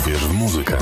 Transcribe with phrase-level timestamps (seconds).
[0.00, 0.76] Uwierz w muzykę.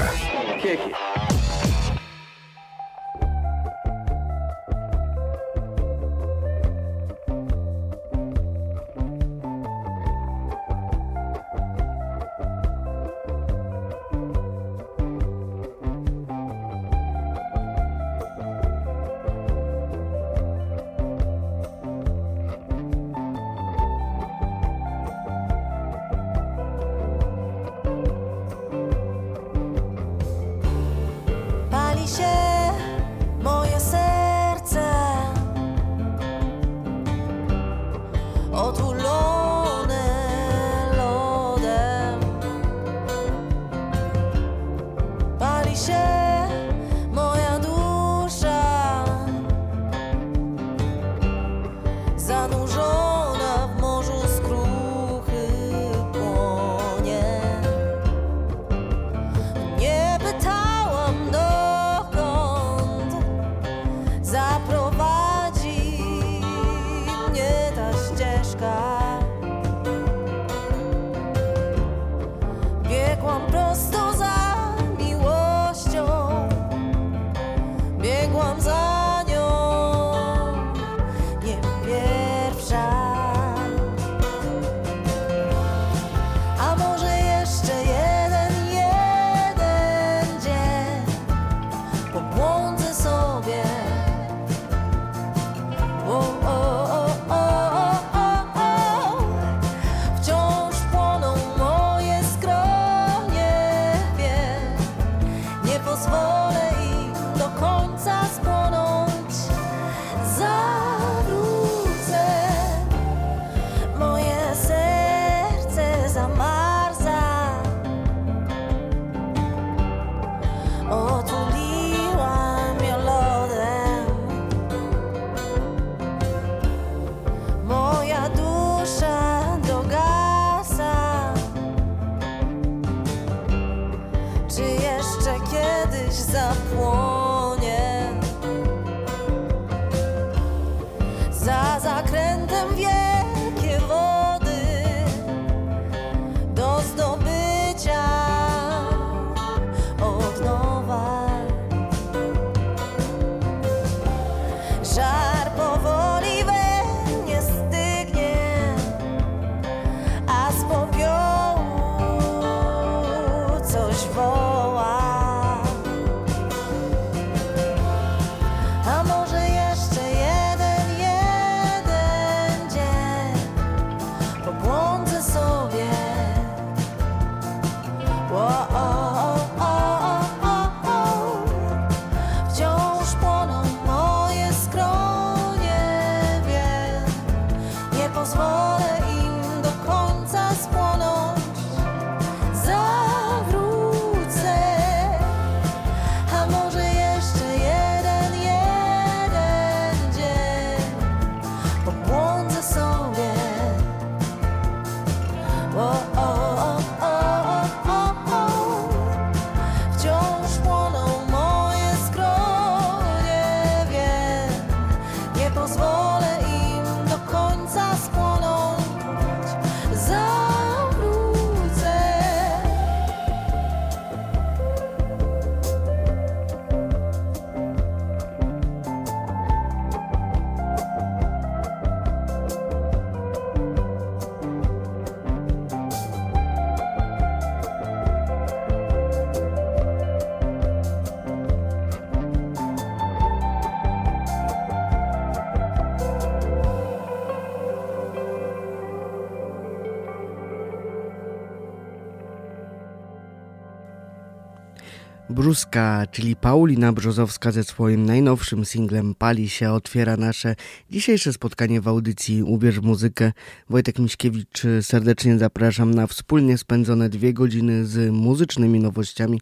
[255.43, 260.57] Bruska, czyli Paulina Brzozowska ze swoim najnowszym singlem Pali się otwiera nasze
[260.91, 263.33] dzisiejsze spotkanie w audycji Ubierz muzykę.
[263.71, 269.41] Wojtek Miśkiewicz serdecznie zapraszam na wspólnie spędzone dwie godziny z muzycznymi nowościami,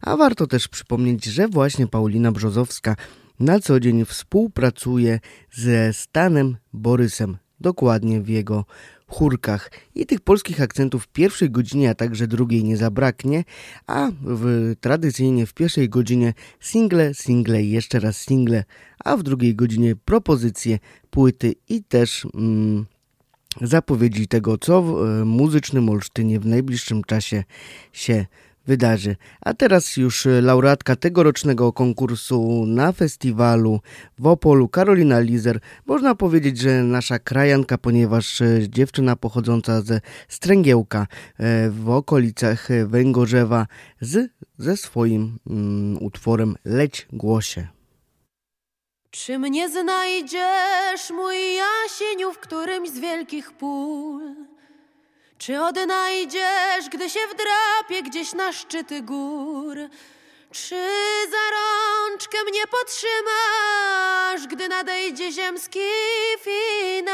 [0.00, 2.96] a warto też przypomnieć, że właśnie Paulina Brzozowska
[3.40, 5.20] na co dzień współpracuje
[5.52, 8.64] ze Stanem Borysem, dokładnie w jego
[9.10, 9.70] chórkach.
[9.94, 13.44] I tych polskich akcentów w pierwszej godzinie, a także drugiej nie zabraknie,
[13.86, 18.64] a w, tradycyjnie w pierwszej godzinie single, single i jeszcze raz single,
[19.04, 20.78] a w drugiej godzinie propozycje,
[21.10, 22.86] płyty i też mm,
[23.60, 27.44] zapowiedzi tego, co w e, muzycznym Olsztynie w najbliższym czasie
[27.92, 28.26] się
[28.66, 29.16] wydarzy.
[29.40, 33.80] A teraz już laureatka tegorocznego konkursu na festiwalu
[34.18, 35.60] w Opolu, Karolina Lizer.
[35.86, 41.06] Można powiedzieć, że nasza krajanka, ponieważ dziewczyna pochodząca ze Stręgiełka
[41.70, 43.66] w okolicach Węgorzewa
[44.00, 47.68] z, ze swoim mm, utworem Leć Głosie.
[49.10, 54.49] Czy mnie znajdziesz, mój jasieniu, w którymś z wielkich pól?
[55.40, 59.76] Czy odnajdziesz, gdy się wdrapie gdzieś na szczyty gór?
[60.52, 60.86] Czy
[61.30, 65.80] za rączkę mnie podtrzymasz, gdy nadejdzie ziemski
[66.40, 67.10] finał?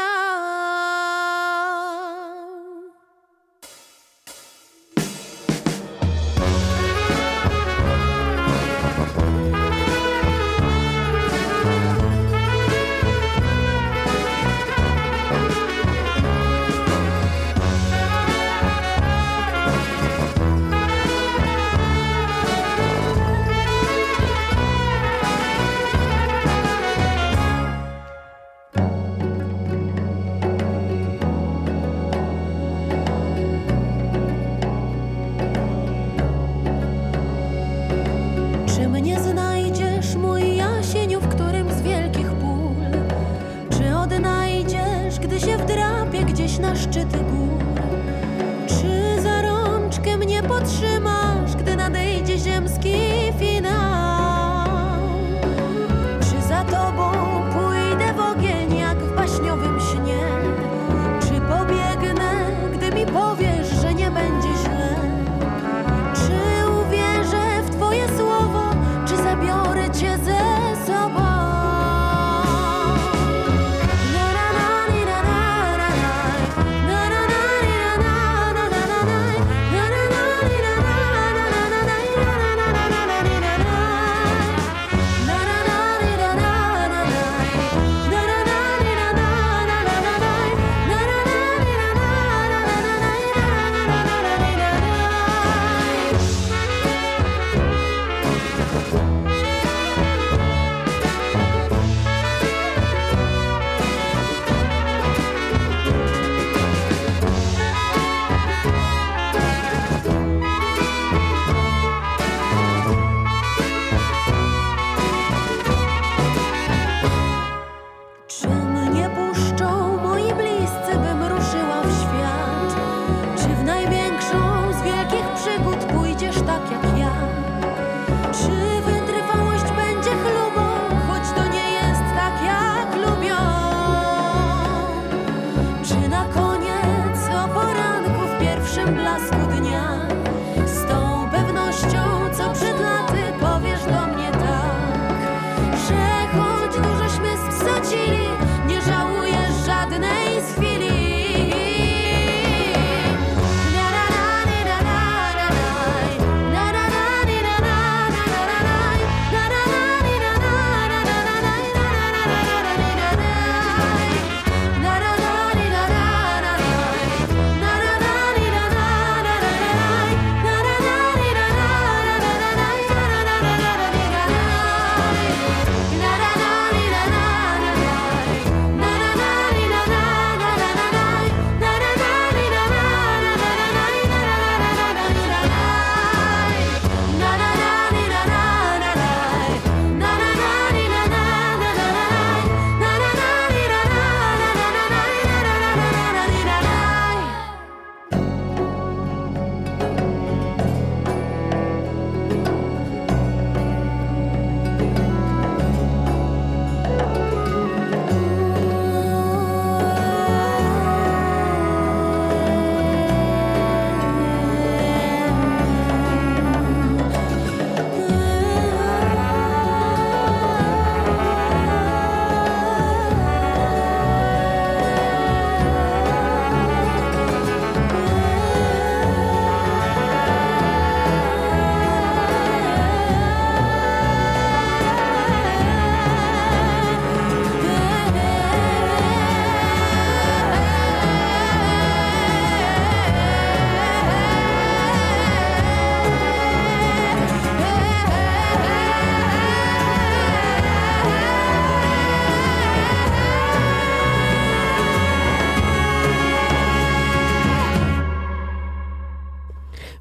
[46.67, 47.36] na szczyty gór.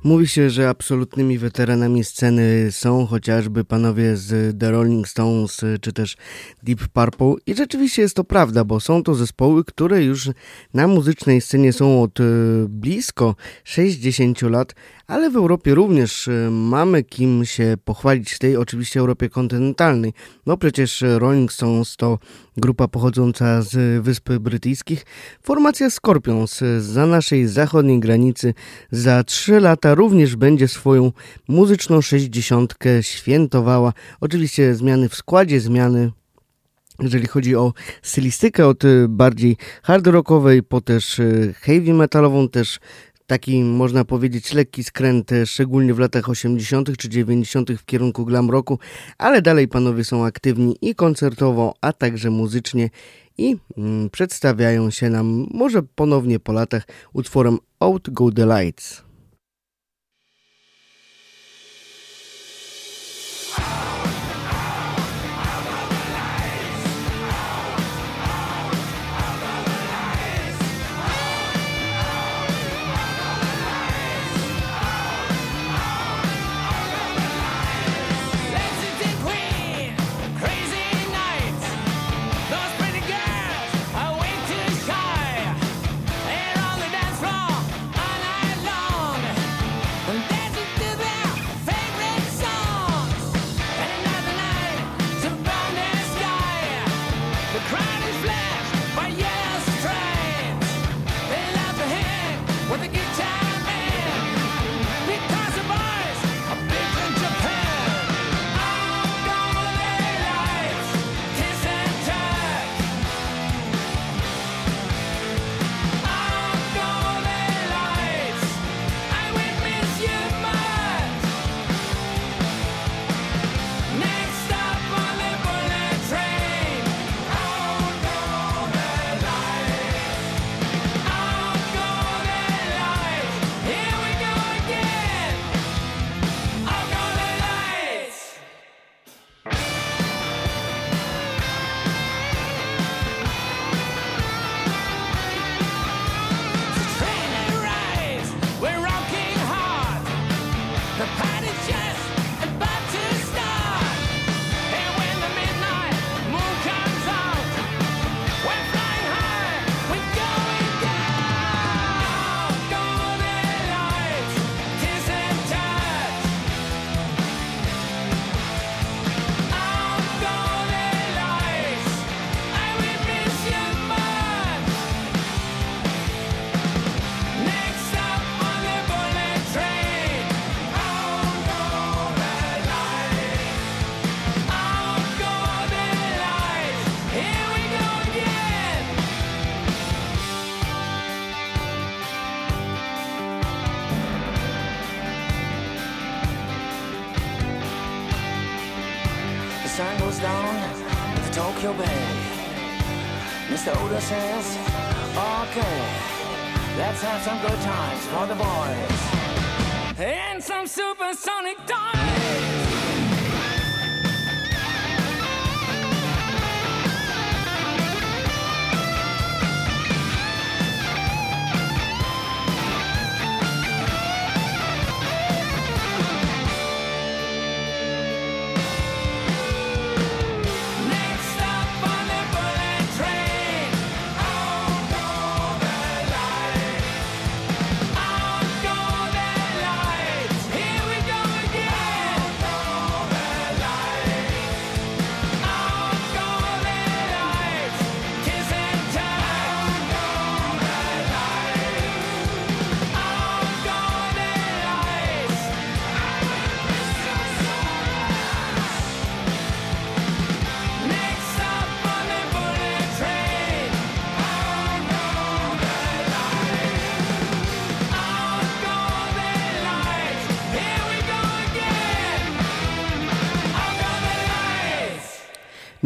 [0.06, 6.16] Mówi się, że absolutnymi weteranami sceny są chociażby panowie z The Rolling Stones czy też
[6.66, 10.30] Deep Purple i rzeczywiście jest to prawda, bo są to zespoły, które już
[10.74, 12.24] na muzycznej scenie są od e,
[12.68, 14.74] blisko 60 lat,
[15.06, 20.12] ale w Europie również e, mamy kim się pochwalić w tej oczywiście Europie kontynentalnej.
[20.46, 22.18] No przecież Rolling Stones to
[22.56, 25.06] grupa pochodząca z Wysp Brytyjskich,
[25.42, 28.54] formacja Scorpions za naszej zachodniej granicy
[28.90, 31.12] za 3 lata również będzie swoją
[31.48, 33.92] muzyczną 60 świętowała.
[34.20, 36.10] Oczywiście zmiany w składzie, zmiany
[37.00, 37.72] jeżeli chodzi o
[38.02, 41.20] stylistykę od bardziej hard rockowej po też
[41.60, 42.80] heavy metalową, też
[43.26, 46.96] taki można powiedzieć lekki skręt, e, szczególnie w latach 80.
[46.96, 47.70] czy 90.
[47.78, 48.78] w kierunku glam roku,
[49.18, 52.90] ale dalej panowie są aktywni i koncertowo, a także muzycznie
[53.38, 59.05] i mm, przedstawiają się nam może ponownie po latach utworem Out Go The Lights.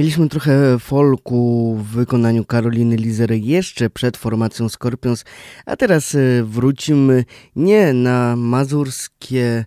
[0.00, 5.24] Mieliśmy trochę folku w wykonaniu Karoliny Lizery jeszcze przed formacją Scorpions,
[5.66, 7.24] a teraz e, wrócimy
[7.56, 9.64] nie na mazurskie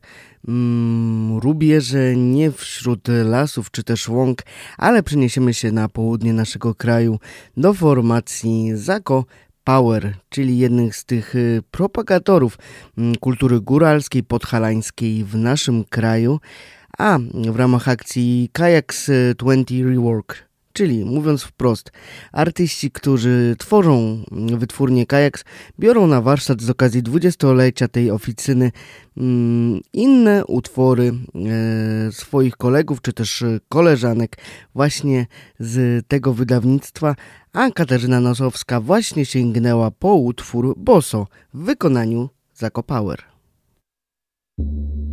[0.48, 4.42] mm, rubieże, nie wśród lasów czy też łąk,
[4.78, 7.20] ale przeniesiemy się na południe naszego kraju
[7.58, 9.26] do formacji Zako
[9.64, 12.58] Power, czyli jednych z tych y, propagatorów
[12.98, 16.40] mm, kultury góralskiej, podhalańskiej w naszym kraju,
[16.98, 17.20] a
[17.52, 21.92] w ramach akcji Kayaks 20 Rework Czyli mówiąc wprost,
[22.32, 25.44] artyści, którzy tworzą wytwórnię Kajaks,
[25.80, 28.72] biorą na warsztat z okazji dwudziestolecia tej oficyny
[29.18, 31.14] mm, inne utwory
[32.08, 34.38] e, swoich kolegów czy też koleżanek
[34.76, 35.28] właśnie
[35.60, 37.16] z tego wydawnictwa,
[37.54, 43.24] a Katarzyna Nosowska właśnie sięgnęła po utwór Boso w wykonaniu Zakopower.
[44.60, 45.13] dziurawy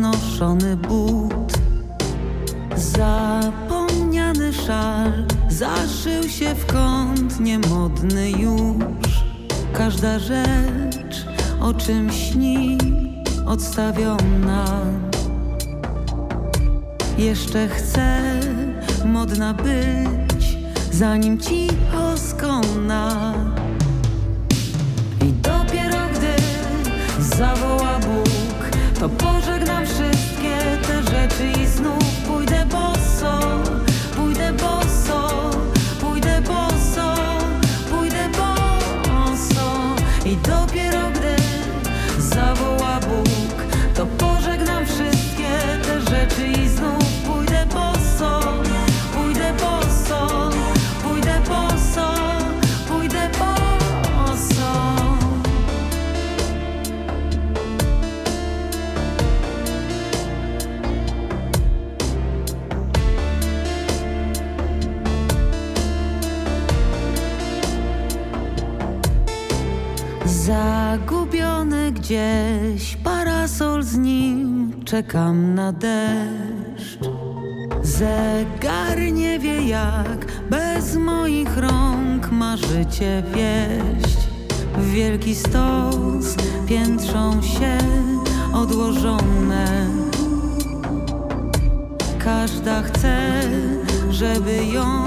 [0.00, 1.52] znoszony but.
[2.76, 5.12] Zapomniany szal
[5.48, 9.24] zaszył się w kąt, niemodny już.
[9.72, 11.26] Każda rzecz,
[11.60, 12.78] o czym śni,
[13.46, 14.64] odstawiona.
[17.18, 18.40] Jeszcze chcę
[19.04, 20.58] modna być,
[20.92, 23.34] zanim cicho skona.
[27.18, 29.59] zawoła Bóg To te
[31.20, 33.40] rzeczy i znów pójdę boso
[34.16, 35.50] Pójdę boso,
[36.00, 37.14] pójdę boso,
[37.90, 40.69] pójdę boso I dopiero
[70.46, 74.72] Zagubiony gdzieś parasol z nim.
[74.84, 76.98] Czekam na deszcz.
[77.82, 84.18] Zegar nie wie jak Bez moich rąk ma życie wieść.
[84.78, 86.34] Wielki stos
[86.66, 87.78] piętrzą się
[88.52, 89.86] odłożone.
[92.18, 93.42] Każda chce,
[94.10, 95.04] żeby ją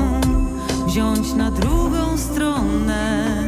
[0.88, 3.43] wziąć na drugą stronę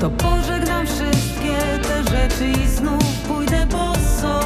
[0.00, 4.40] To pożegnam wszystkie te rzeczy i znów pójdę boso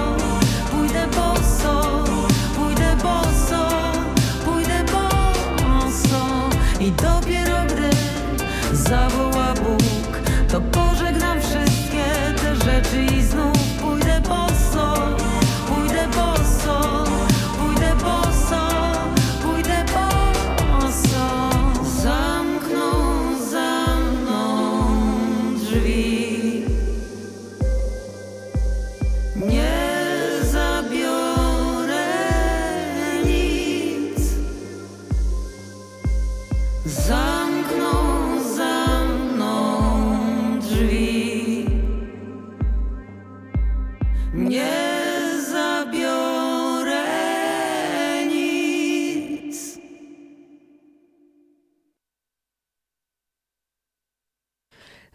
[0.70, 2.04] Pójdę boso,
[2.56, 3.68] pójdę boso,
[4.44, 6.48] pójdę boso
[6.80, 7.90] I dopiero gdy
[8.72, 9.23] zawoła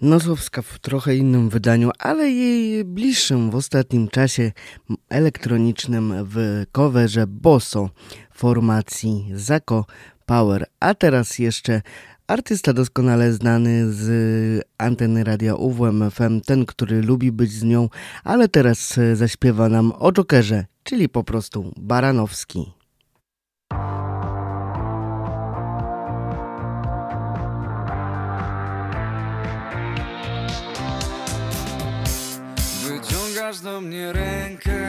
[0.10, 4.52] Nosowska w trochę innym wydaniu, ale jej bliższym w ostatnim czasie
[5.10, 7.89] elektronicznym w coverze Bosso
[8.34, 9.86] formacji Zako
[10.26, 10.65] Power.
[10.80, 11.82] A teraz jeszcze
[12.28, 17.89] artysta doskonale znany z anteny radia UWM FM, ten, który lubi być z nią,
[18.24, 22.78] ale teraz zaśpiewa nam o Jokerze, czyli po prostu Baranowski.
[33.69, 34.79] Do mnie rękę.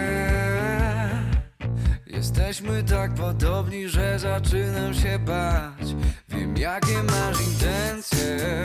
[2.06, 5.94] Jesteśmy tak podobni, że zaczynam się bać.
[6.28, 8.62] Wiem jakie masz intencje.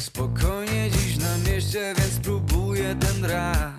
[0.00, 3.72] Spokojnie dziś na mieście, więc spróbuję ten raz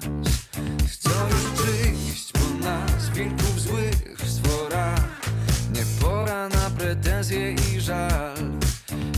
[0.87, 5.21] Chcą już przyjść po nas, wilków złych w stworach
[5.73, 8.35] Nie pora na pretensje i żal.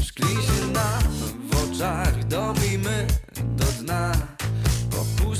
[0.04, 1.04] Szkli się nam
[1.50, 3.08] w oczach, dobijmy
[3.44, 4.41] do dna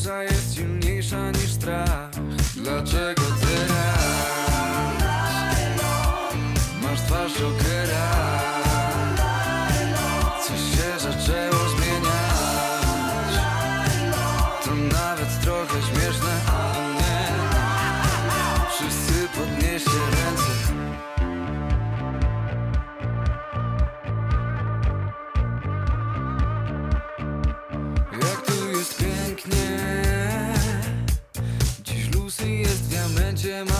[0.02, 2.10] Pokusa jest silniejsza niż strach.
[2.56, 3.22] Dlaczego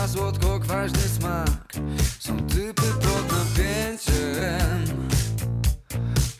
[0.08, 1.72] słodko-kwaśny smak.
[2.18, 5.08] Są typy pod napięciem.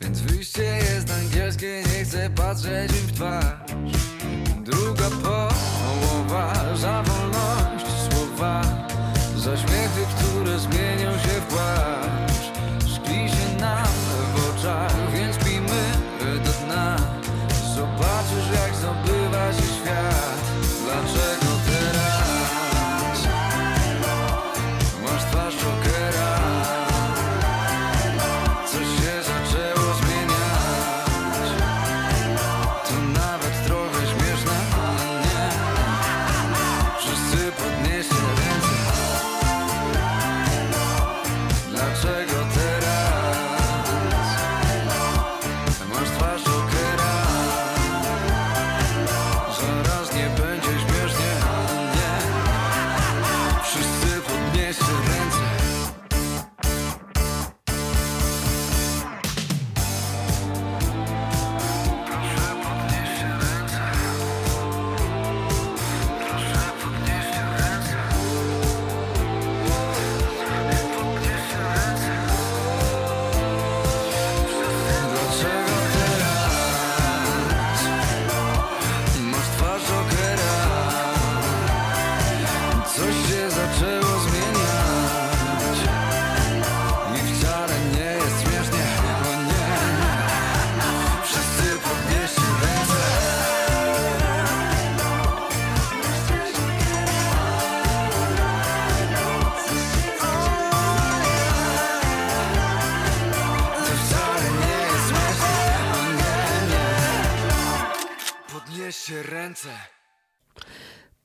[0.01, 4.12] Więc wyjście jest angielskie, nie chcę patrzeć im w twarz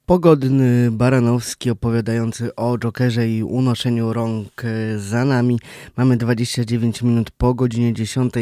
[0.08, 5.60] Pogodny Baranowski opowiadający o Jokerze i unoszeniu rąk e, za nami.
[5.98, 8.34] Mamy 29 minut po godzinie 10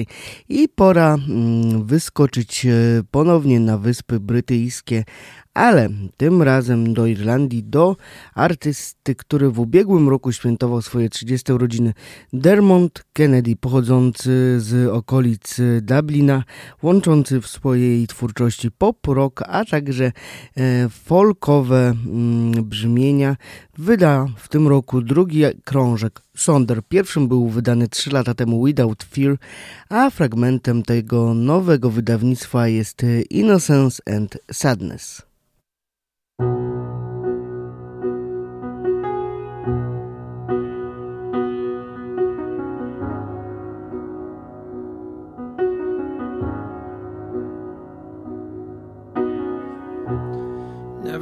[0.50, 2.70] i pora mm, wyskoczyć e,
[3.12, 5.04] ponownie na Wyspy Brytyjskie,
[5.56, 7.96] ale tym razem do Irlandii, do
[8.34, 11.94] artysty, który w ubiegłym roku świętował swoje 30 urodziny,
[12.34, 16.44] Dermot Kennedy, pochodzący z okolic Dublina,
[16.84, 20.12] łączący w swojej twórczości pop, rock, a także
[20.58, 23.36] e, folkowe mm, brzmienia,
[23.78, 26.82] wyda w tym roku drugi krążek Sonder.
[26.90, 29.38] Pierwszym był wydany 3 lata temu Without Fear,
[29.90, 35.25] a fragmentem tego nowego wydawnictwa jest Innocence and Sadness.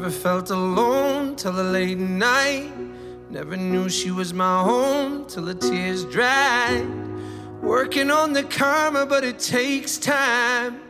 [0.03, 2.73] Never felt alone till the late night.
[3.29, 6.85] Never knew she was my home till the tears dried.
[7.61, 10.81] Working on the karma, but it takes time.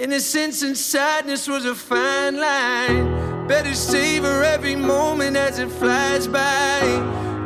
[0.00, 3.46] Innocence and sadness was a fine line.
[3.46, 6.80] Better savor every moment as it flies by.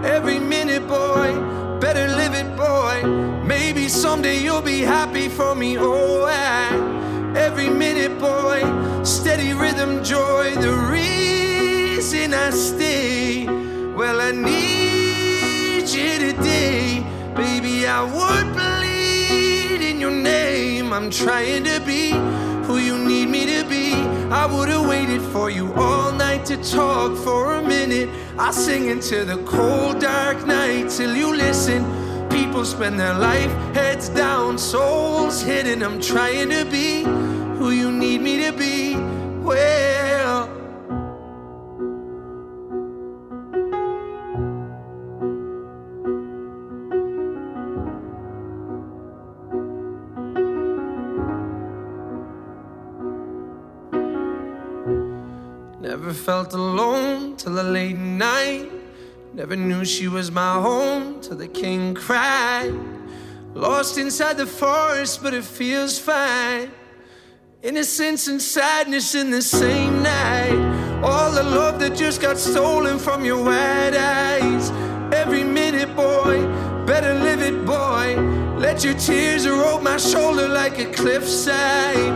[0.02, 3.06] Every minute, boy, better live it, boy.
[3.44, 6.96] Maybe someday you'll be happy for me, oh, I.
[7.36, 8.62] Every minute, boy,
[9.04, 10.54] steady rhythm, joy.
[10.54, 13.44] The reason I stay,
[13.94, 17.04] well, I need you today.
[17.34, 20.94] Baby, I would bleed in your name.
[20.94, 22.12] I'm trying to be
[22.66, 23.92] who you need me to be.
[24.32, 28.08] I would have waited for you all night to talk for a minute.
[28.38, 31.84] I sing into the cold, dark night till you listen.
[32.30, 35.82] People spend their life heads down, souls hidden.
[35.82, 37.04] I'm trying to be
[37.66, 38.94] who you need me to be.
[39.42, 40.48] Well,
[55.80, 58.70] Never felt alone till the late night.
[59.34, 62.72] Never knew she was my home till the king cried.
[63.54, 66.70] Lost inside the forest, but it feels fine.
[67.62, 71.00] Innocence and sadness in the same night.
[71.02, 74.70] All the love that just got stolen from your wide eyes.
[75.12, 76.46] Every minute, boy,
[76.84, 78.16] better live it, boy.
[78.58, 82.12] Let your tears erode my shoulder like a cliffside.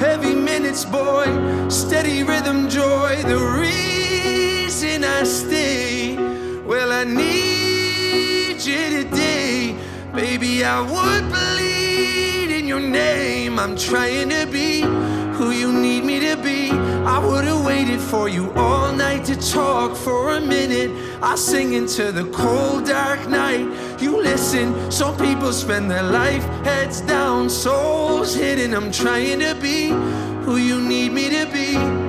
[0.00, 1.26] Heavy minutes, boy,
[1.68, 3.20] steady rhythm, joy.
[3.24, 6.16] The reason I stay,
[6.62, 9.76] well, I need you today.
[10.14, 13.58] Baby, I would bleed in your name.
[13.58, 14.82] I'm trying to be
[15.36, 16.70] who you need me to be.
[16.70, 20.90] I would've waited for you all night to talk for a minute.
[21.20, 23.66] I sing into the cold, dark night.
[24.00, 28.72] You listen, some people spend their life heads down, souls hidden.
[28.72, 29.88] I'm trying to be
[30.44, 32.03] who you need me to be.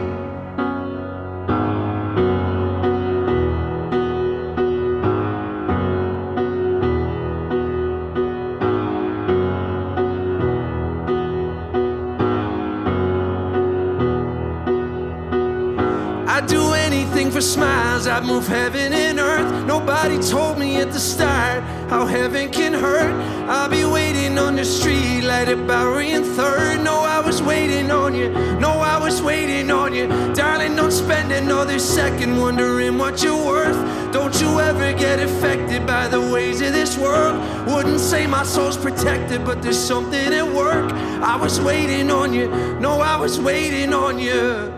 [17.35, 19.65] For smiles, I'd move heaven and earth.
[19.65, 23.11] Nobody told me at the start how heaven can hurt.
[23.49, 26.81] I'll be waiting on the street light at Bowery and Third.
[26.81, 28.29] No, I was waiting on you.
[28.57, 30.07] No, I was waiting on you.
[30.33, 34.13] Darling, don't spend another second wondering what you're worth.
[34.13, 37.35] Don't you ever get affected by the ways of this world.
[37.67, 40.89] Wouldn't say my soul's protected, but there's something at work.
[41.21, 42.47] I was waiting on you.
[42.79, 44.74] No, I was waiting on you.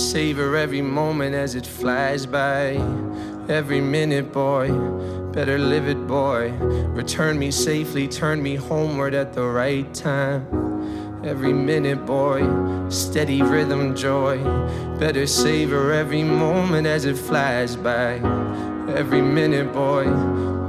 [0.00, 2.72] Savor every moment as it flies by.
[3.48, 4.70] Every minute, boy.
[5.32, 6.50] Better live it, boy.
[6.94, 10.46] Return me safely, turn me homeward at the right time.
[11.24, 12.40] Every minute, boy.
[12.88, 14.38] Steady rhythm, joy.
[14.98, 18.14] Better savor every moment as it flies by.
[18.96, 20.06] Every minute, boy.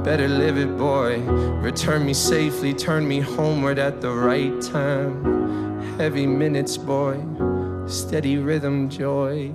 [0.04, 1.20] Better live it, boy.
[1.62, 5.80] Return me safely, turn me homeward at the right time.
[5.98, 7.51] Heavy minutes, boy
[7.86, 9.52] steady rhythm joy.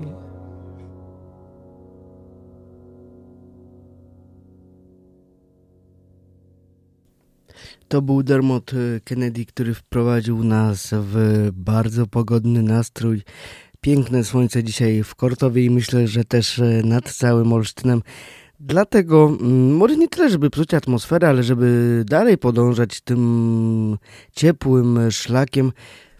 [7.87, 8.71] To był Dermot
[9.03, 13.21] Kennedy, który wprowadził nas w bardzo pogodny nastrój.
[13.81, 18.01] Piękne słońce dzisiaj w Kortowie i myślę, że też nad całym Olsztynem.
[18.59, 23.97] Dlatego mm, może nie tyle, żeby psuć atmosferę, ale żeby dalej podążać tym
[24.31, 25.71] ciepłym szlakiem,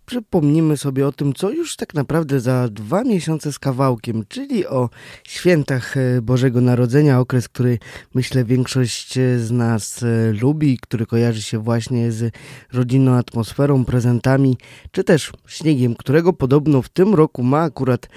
[0.07, 4.89] przypomnimy sobie o tym, co już tak naprawdę za dwa miesiące z kawałkiem, czyli o
[5.23, 7.79] świętach e, Bożego Narodzenia, okres, który
[8.13, 12.33] myślę większość e, z nas e, lubi, który kojarzy się właśnie z
[12.73, 14.57] rodzinną atmosferą, prezentami,
[14.91, 18.07] czy też śniegiem, którego podobno w tym roku ma akurat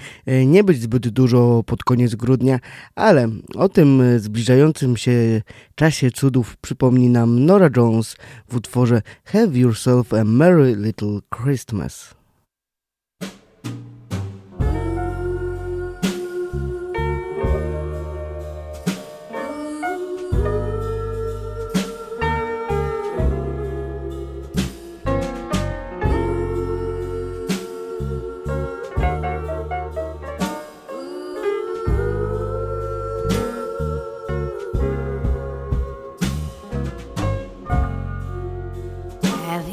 [0.45, 2.59] nie być zbyt dużo pod koniec grudnia,
[2.95, 5.41] ale o tym zbliżającym się
[5.75, 8.15] czasie cudów przypomni nam Nora Jones
[8.47, 11.80] w utworze Have Yourself a Merry Little Christmas.
[11.81, 12.13] Christmas.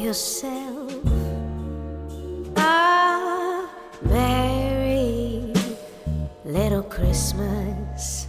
[0.09, 0.58] yourself Merry
[7.19, 8.27] Christmas.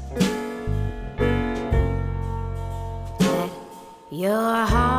[4.11, 4.90] Your heart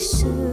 [0.00, 0.49] soon.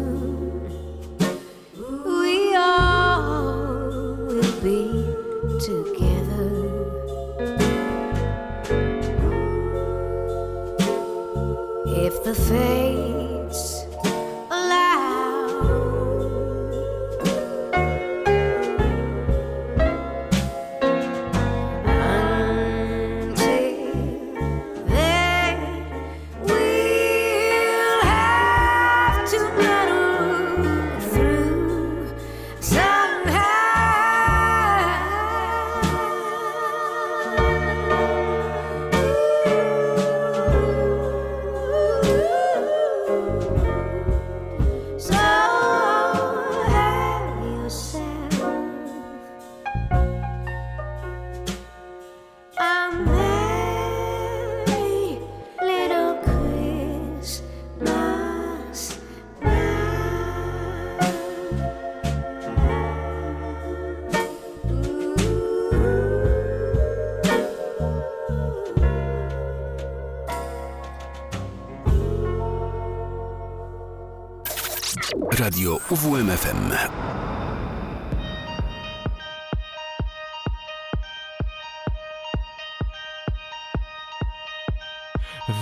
[75.89, 76.71] UWMFM.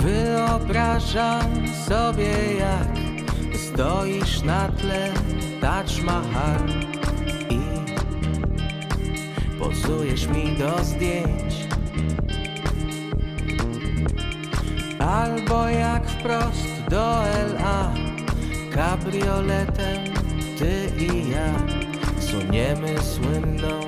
[0.02, 2.88] Wyobrażam sobie jak
[3.56, 5.14] stoisz na tle
[5.62, 6.70] Taj Mahal
[7.50, 7.60] i
[9.60, 11.56] pozujesz mi do zdjęć
[15.00, 17.24] Albo jak wprost do
[17.60, 17.94] LA
[18.76, 19.75] Kabrioletem
[20.66, 21.50] ty i ja
[22.20, 23.80] Suniemy słynną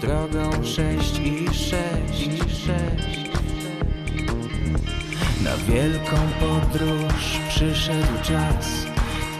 [0.00, 3.24] drogą 6 i 6 i 6
[5.44, 8.86] na wielką podróż przyszedł czas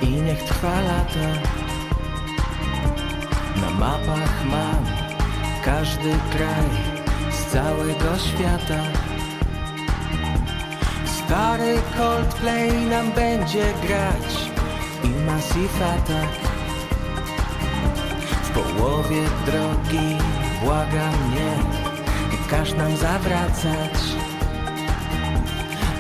[0.02, 1.28] i niech trwa lata.
[3.60, 4.84] Na mapach mam
[5.64, 6.70] każdy kraj
[7.30, 8.82] z całego świata.
[11.06, 14.50] Stary Coldplay nam będzie grać
[15.04, 16.43] i Massive Attack.
[18.84, 20.16] W połowie drogi
[20.64, 21.56] błaga mnie,
[22.50, 23.92] każ nam zawracać.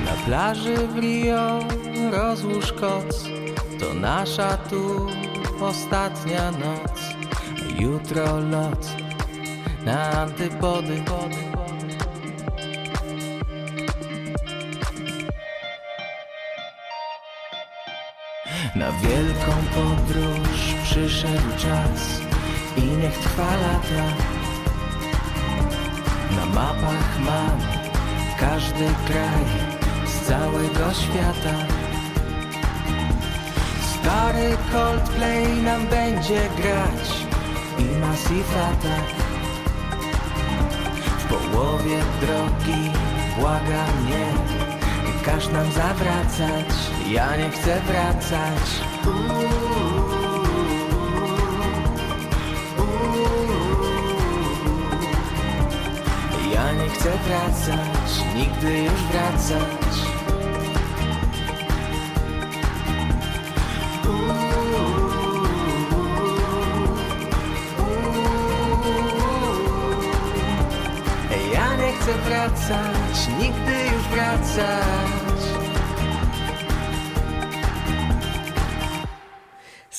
[0.04, 1.58] Na plaży w Rio
[2.12, 3.24] rozłóż koc.
[3.80, 5.06] To nasza tu
[5.60, 7.00] ostatnia noc.
[7.78, 8.86] Jutro lot
[9.84, 11.02] na antypody.
[18.76, 22.23] Na wielką podróż przyszedł czas
[22.76, 24.04] I niech trwa lata
[26.36, 27.58] Na mapach mam
[28.40, 29.44] każdy kraj
[30.06, 31.56] z całego świata.
[33.92, 37.26] Stary Coldplay nam będzie grać
[37.78, 39.14] i Massive Attack.
[41.18, 42.90] W połowie drogi
[43.38, 44.26] błaga mnie,
[45.24, 46.74] każ nam zawracać,
[47.10, 48.93] ja nie chcę wracać.
[56.94, 59.94] Chcę wracać, nigdy już wracać.
[71.52, 75.23] Ja nie chcę wracać, nigdy już wracać.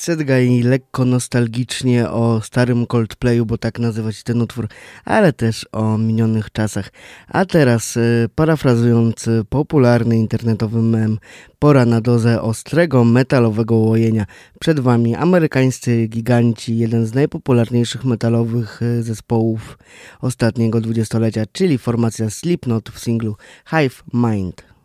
[0.06, 4.68] Sedgaj lekko nostalgicznie o starym Coldplayu, bo tak nazywać ten utwór,
[5.04, 6.92] ale też o minionych czasach.
[7.28, 11.18] A teraz, y, parafrazując popularny internetowy mem,
[11.58, 14.26] pora na dozę ostrego metalowego łojenia.
[14.60, 19.78] Przed wami amerykańscy giganci, jeden z najpopularniejszych metalowych y, zespołów
[20.20, 23.36] ostatniego dwudziestolecia, czyli formacja Slipknot w singlu
[23.70, 24.75] Hive Mind.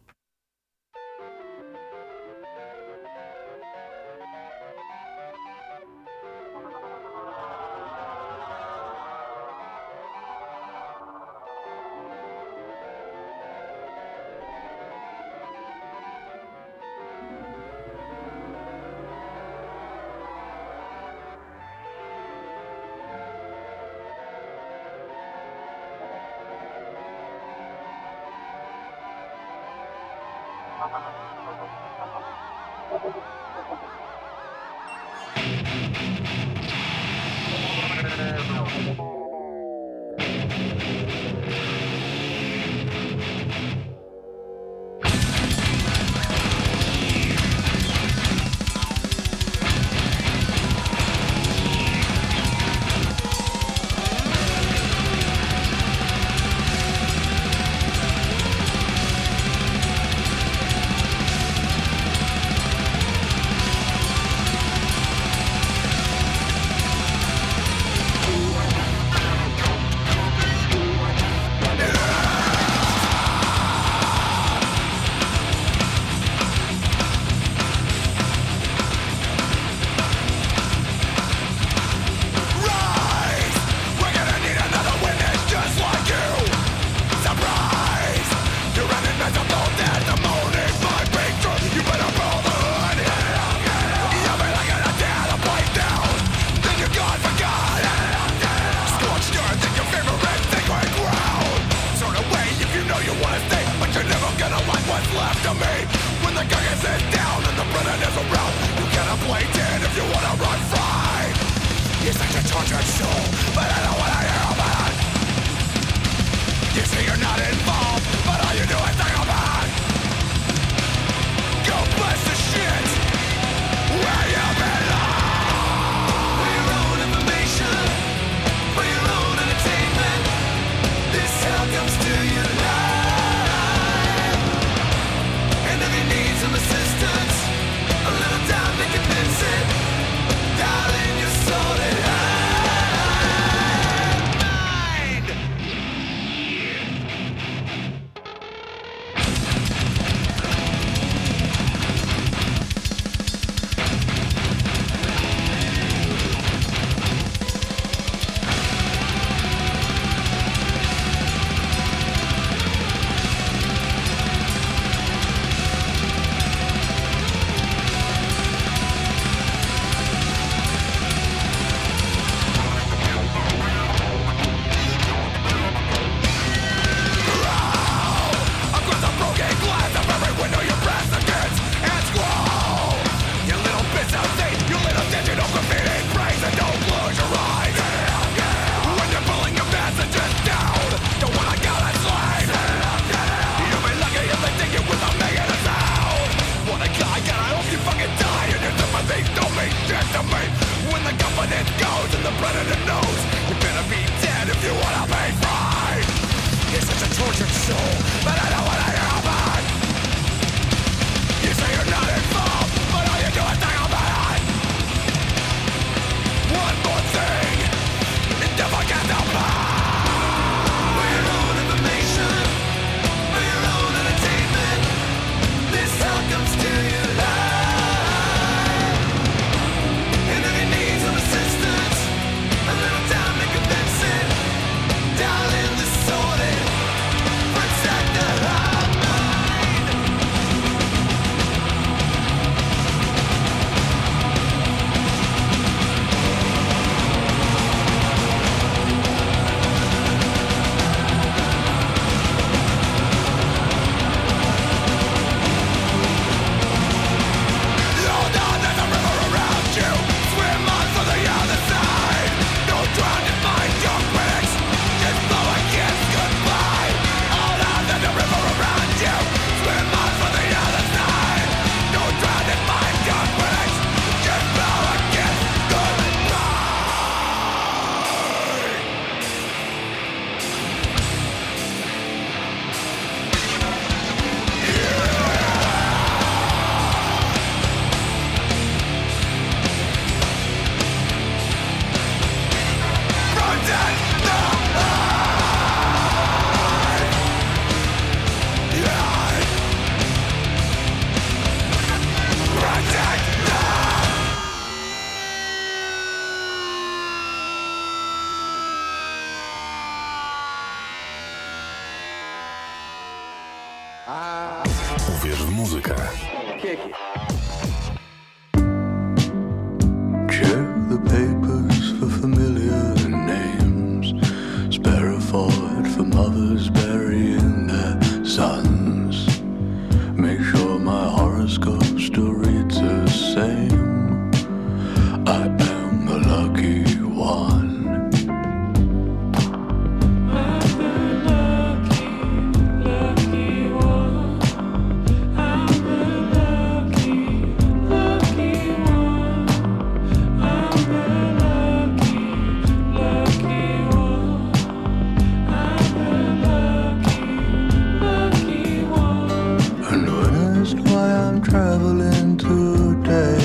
[360.72, 363.38] just why I'm traveling today.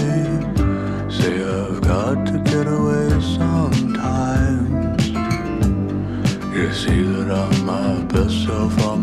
[1.11, 5.09] Say I've got to get away sometimes.
[6.55, 8.96] You see that I'm my best self.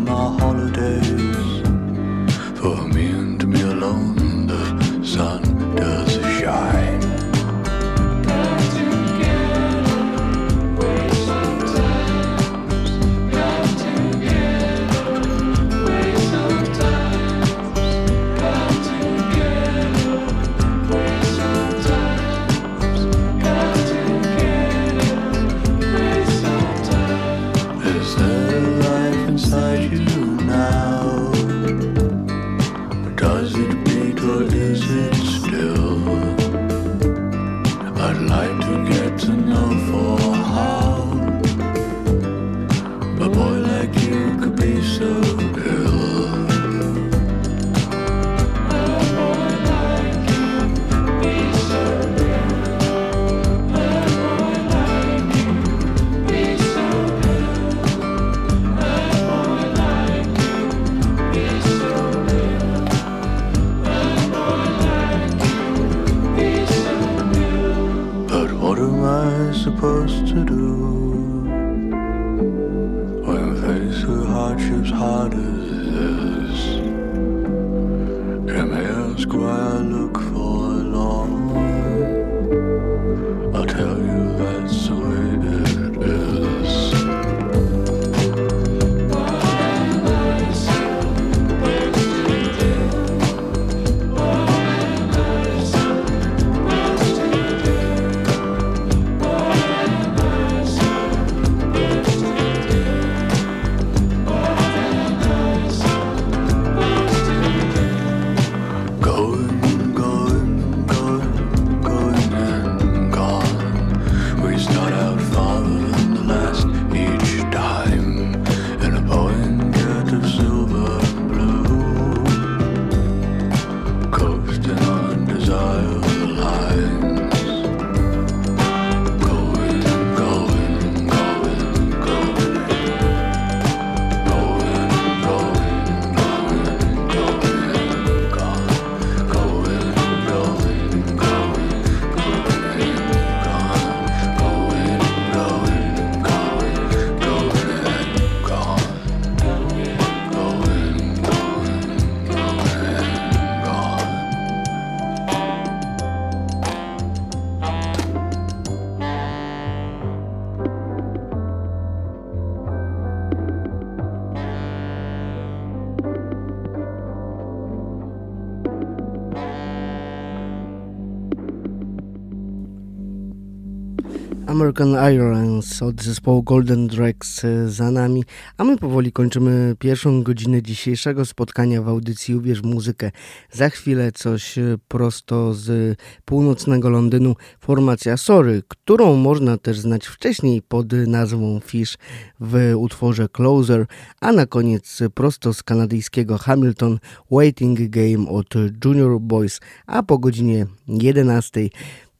[174.64, 178.24] American Irons od zespołu Golden Dregs e, za nami,
[178.56, 183.10] a my powoli kończymy pierwszą godzinę dzisiejszego spotkania w audycji Uwierz Muzykę.
[183.52, 190.62] Za chwilę coś e, prosto z północnego Londynu, formacja Sory, którą można też znać wcześniej
[190.62, 191.98] pod nazwą Fish
[192.40, 193.86] w utworze Closer,
[194.20, 196.98] a na koniec prosto z kanadyjskiego Hamilton
[197.30, 198.54] Waiting Game od
[198.84, 201.68] Junior Boys, a po godzinie 11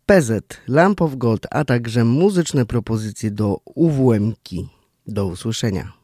[0.06, 4.68] PZ, Lamp of God, a także muzyczne propozycje do UWM-ki.
[5.06, 6.03] Do usłyszenia.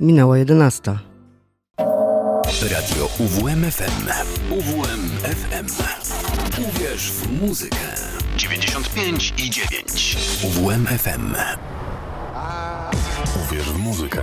[0.00, 0.98] Minęła 11.
[2.62, 4.08] Radio UWMFM.
[4.50, 5.66] UWMFM.
[6.68, 7.76] Uwierz w muzykę.
[8.36, 10.16] 95 i 9.
[10.44, 11.34] UWMFM.
[13.46, 14.22] Uwierz w muzykę.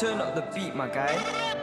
[0.00, 1.59] Turn up the beat, my guy.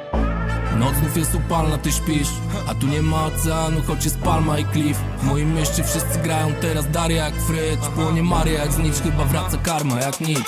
[0.80, 2.28] Noc znów jest upalna, ty śpisz
[2.68, 6.54] A tu nie ma oceanu, choć jest palma i klif W moim mieście wszyscy grają
[6.62, 10.44] teraz Daria jak Frycz Płonie Maria jak znicz, chyba wraca karma jak nic.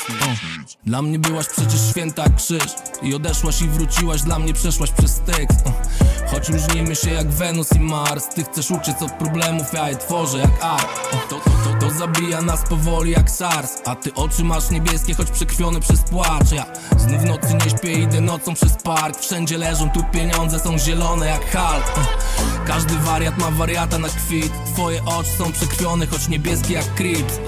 [0.85, 2.63] Dla mnie byłaś przecież święta krzyż
[3.01, 5.59] I odeszłaś i wróciłaś, dla mnie przeszłaś przez tekst.
[6.31, 10.37] Choć różnimy się jak Wenus i Mars Ty chcesz uciec od problemów, ja je tworzę
[10.37, 14.69] jak art to, to, to, to zabija nas powoli jak SARS A ty oczy masz
[14.69, 16.65] niebieskie, choć przekrwione przez płacz Ja
[16.97, 21.55] znów nocy nie śpię, idę nocą przez park Wszędzie leżą tu pieniądze, są zielone jak
[21.55, 21.99] o.
[22.67, 27.39] Każdy wariat ma wariata na kwit Twoje oczy są przekrwione, choć niebieskie jak Crips.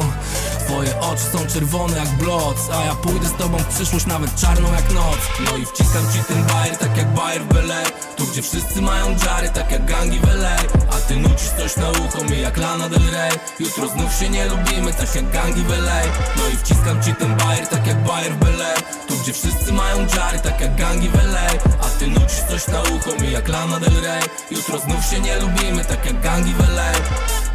[0.72, 4.74] Twoje oczy są czerwone jak bloc A ja pójdę z tobą w przyszłość, nawet czarną
[4.74, 5.18] jak noc.
[5.46, 7.72] No i wciskam ci ten bajer, tak jak bajer w Bel
[8.18, 10.56] Tu gdzie wszyscy mają dżary, tak jak gangi w LA
[10.92, 10.96] A.
[11.08, 13.32] Ty nucisz coś na ucho mi jak Lana Del Rey.
[13.60, 16.02] Jutro znów się nie lubimy, tak jak gangi w LA
[16.38, 18.62] No i wciskam ci ten bajer, tak jak bajer w Bel
[19.08, 21.48] Tu gdzie wszyscy mają dżary, tak jak gangi w LA
[21.82, 22.00] A.
[22.00, 24.24] Ty nucisz coś na ucho mi jak Lana Del Rey.
[24.52, 27.51] Jutro znów się nie lubimy, tak jak gangi w LA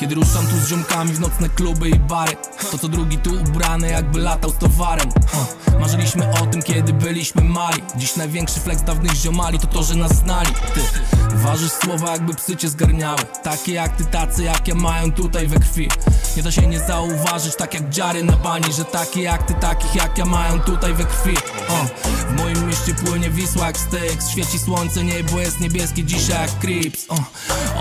[0.00, 2.36] Kiedy ruszam tu z ziomkami w nocne kluby i bary
[2.70, 5.08] To co drugi tu ubrany jakby latał z towarem.
[5.80, 7.82] Marzyliśmy o tym kiedy byliśmy mali.
[7.96, 10.50] Dziś największy flex dawnych ziomali to to, że nas znali.
[10.74, 10.80] Ty
[11.36, 13.18] ważysz słowa jakby psy cię zgarniały.
[13.42, 15.88] Takie jak ty, tacy jak ja mają tutaj we krwi.
[16.36, 19.94] Nie da się nie zauważyć tak jak dziary na bani Że takie jak ty, takich
[19.94, 21.36] jak ja mają tutaj we krwi.
[22.28, 27.06] W moim mieście płynie Wisła jak Styx Świeci słońce, niebo jest niebieskie dzisiaj jak Crips.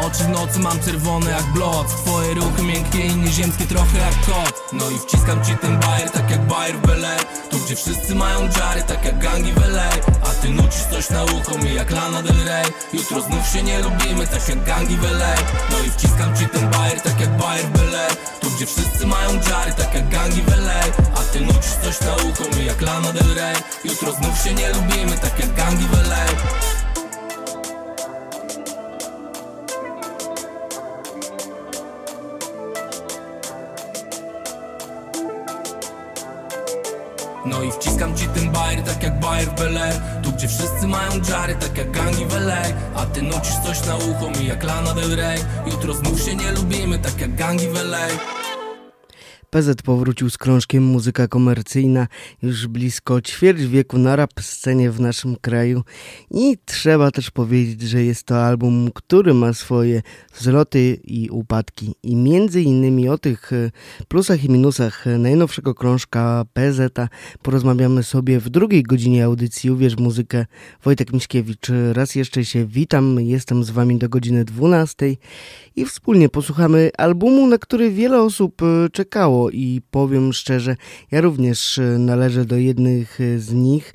[0.03, 4.53] Oczy w nocy mam czerwone jak blot Twoje ruchy miękkie i nieziemskie trochę jak kot
[4.73, 8.83] No i wciskam ci ten bajer tak jak bajer w Tu gdzie wszyscy mają dżary
[8.83, 9.89] tak jak gangi w LA
[10.21, 10.29] A.
[10.41, 12.65] Ty nucisz coś na ucho mi jak Lana Del Rey.
[12.93, 15.35] Jutro znów się nie lubimy tak jak gangi w LA
[15.71, 19.73] No i wciskam ci ten bajer tak jak bajer w Tu gdzie wszyscy mają dżary
[19.73, 20.81] tak jak gangi w LA
[21.15, 21.19] A.
[21.33, 23.55] Ty nucisz coś na ucho mi jak Lana Del Rey.
[23.83, 26.25] Jutro znów się nie lubimy tak jak gangi w LA
[37.49, 39.95] No i wciskam ci ten bajer tak jak bajer w Bel Air.
[40.23, 42.33] Tu gdzie wszyscy mają dżary tak jak gangi w
[42.95, 43.05] A.
[43.05, 45.39] Ty nucisz coś na ucho mi jak Lana Del Rey.
[45.65, 48.38] Jutro znów się nie lubimy tak jak gangi w
[49.49, 52.07] PZ powrócił z krążkiem Muzyka Komercyjna
[52.41, 55.83] już blisko ćwierć wieku na rap scenie w naszym kraju.
[56.31, 60.01] I trzeba też powiedzieć, że jest to album, który ma swoje
[60.33, 61.95] wzloty i upadki.
[62.03, 63.71] I między innymi o tych e,
[64.07, 66.93] plusach i minusach najnowszego krążka PZ
[67.41, 69.71] porozmawiamy sobie w drugiej godzinie audycji.
[69.71, 70.45] Uwierz Muzykę.
[70.83, 75.15] Wojtek Miśkiewicz, raz jeszcze się witam, jestem z wami do godziny 12
[75.75, 78.89] i wspólnie posłuchamy albumu, na który wiele osób e,
[79.49, 80.75] i powiem szczerze,
[81.11, 83.93] ja również e, należę do jednych e, z nich.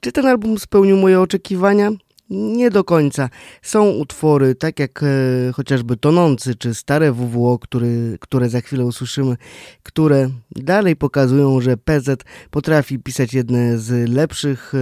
[0.00, 1.90] Czy ten album spełnił moje oczekiwania?
[2.30, 3.30] Nie do końca.
[3.62, 5.06] Są utwory, tak jak e,
[5.52, 9.36] chociażby Tonący czy Stare WWO, który, które za chwilę usłyszymy,
[9.82, 14.78] które dalej pokazują, że PZ potrafi pisać jedne z lepszych e,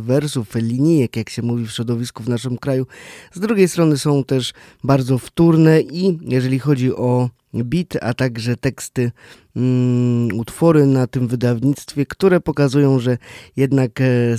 [0.00, 2.86] wersów, linijek, jak się mówi w środowisku w naszym kraju.
[3.32, 4.52] Z drugiej strony są też
[4.84, 9.12] bardzo wtórne i jeżeli chodzi o beat, a także teksty,
[9.56, 13.18] mm, utwory na tym wydawnictwie, które pokazują, że
[13.56, 14.38] jednak e,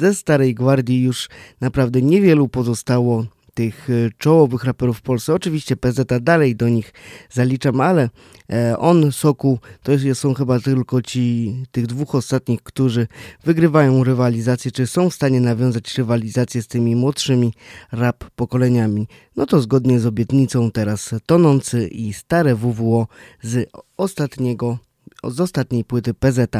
[0.00, 1.28] ze starej gwardii już
[1.60, 3.24] naprawdę niewielu pozostało
[3.58, 5.34] tych e, czołowych raperów w Polsce.
[5.34, 6.92] Oczywiście PZ dalej do nich
[7.30, 8.10] zaliczam, ale
[8.52, 13.06] e, on, Soku, to są chyba tylko ci, tych dwóch ostatnich, którzy
[13.44, 17.52] wygrywają rywalizację, czy są w stanie nawiązać rywalizację z tymi młodszymi
[17.92, 19.08] rap pokoleniami.
[19.36, 23.06] No to zgodnie z obietnicą teraz Tonący i Stare WWO
[23.42, 24.78] z ostatniego,
[25.24, 26.50] z ostatniej płyty PZ,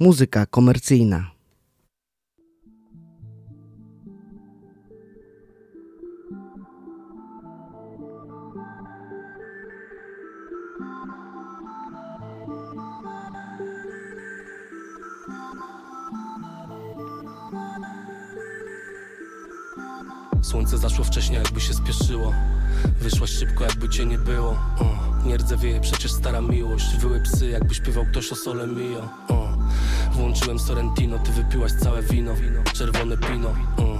[0.00, 1.37] muzyka komercyjna.
[20.48, 22.34] Słońce zaszło wcześniej jakby się spieszyło.
[23.00, 24.50] Wyszłaś szybko jakby cię nie było.
[24.50, 24.84] O,
[25.26, 26.96] Nie rdzewieje przecież stara miłość.
[26.96, 29.08] Wyły psy jakby śpiewał ktoś o sole mio.
[29.28, 29.48] O,
[30.12, 32.32] Włączyłem Sorrentino, ty wypiłaś całe wino.
[32.72, 33.48] Czerwone pino.
[33.76, 33.98] O,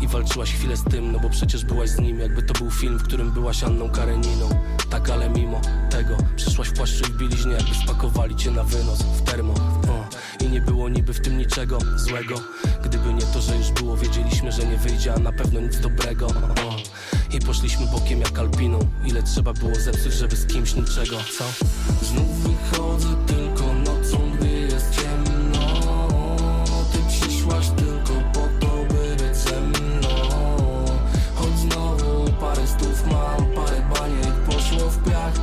[0.00, 2.98] I walczyłaś chwilę z tym, no bo przecież byłaś z nim Jakby to był film,
[2.98, 4.48] w którym byłaś Anną Kareniną.
[4.90, 5.60] Tak ale mimo
[5.90, 9.02] tego Przyszłaś w płaszczu i w bieliźnie jakby spakowali cię na wynos.
[9.02, 9.54] W termo
[10.40, 12.34] I nie było niby w tym niczego złego.
[12.84, 16.26] Gdyby nie to, że już było, wiedzieliśmy, że nie wyjdzie A na pewno nic dobrego.
[17.32, 18.78] I poszliśmy bokiem jak alpiną.
[19.04, 21.44] Ile trzeba było zepsuć, żeby z kimś niczego, co?
[22.06, 26.08] Znów wychodzę tylko nocą, gdy jest ciemno.
[26.92, 30.08] Ty przyszłaś tylko po to, by być ze mną.
[31.34, 35.34] Choć znowu parę stów mam, parę baniek poszło w piach.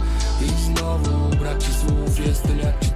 [0.41, 2.89] I znowu brak ci słów, jestem jak ci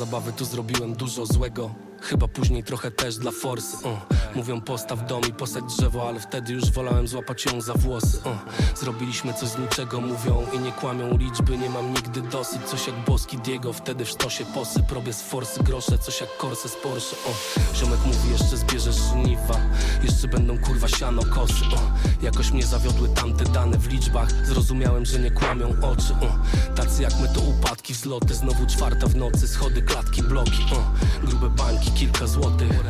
[0.00, 1.70] zabawy tu zrobiłem dużo złego
[2.02, 3.98] Chyba później trochę też dla forsy uh.
[4.34, 8.78] Mówią postaw dom i posadź drzewo Ale wtedy już wolałem złapać ją za włosy uh.
[8.78, 12.96] Zrobiliśmy coś z niczego mówią I nie kłamią liczby, nie mam nigdy dosyć Coś jak
[13.06, 17.16] boski Diego, wtedy w sztosie posyp Robię z forsy grosze, coś jak korse z Porsche
[17.26, 17.76] uh.
[17.76, 19.60] Ziomek mówi jeszcze zbierzesz żniwa
[20.02, 22.22] Jeszcze będą kurwa siano kosy uh.
[22.22, 26.74] Jakoś mnie zawiodły tamte dane w liczbach Zrozumiałem, że nie kłamią oczy uh.
[26.76, 31.28] Tacy jak my to upadki, wzloty Znowu czwarta w nocy, schody, klatki, bloki uh.
[31.28, 32.84] Grube bańki, kilka złotych.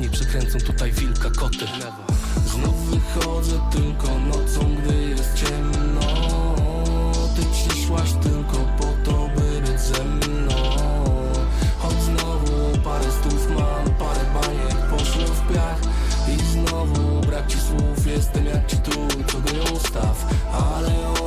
[0.00, 1.66] Nie przekręcą tutaj wilka koty.
[2.46, 6.00] Znów wychodzę tylko nocą, gdy jest ciemno.
[7.36, 10.54] Ty przyszłaś tylko po to, by być ze mną.
[11.78, 15.80] Choć znowu parę stów mam, parę baniek poszło w piach.
[16.36, 20.26] I znowu brak ci słów, jestem jak ci tu, co goją staw.
[20.52, 21.17] Ale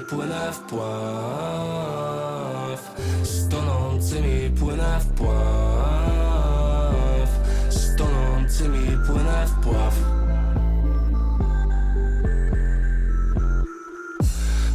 [0.00, 1.96] płynę w pław
[3.22, 6.10] Z tonącymi płynę w pław
[7.70, 9.94] Z tonącymi płynę w pław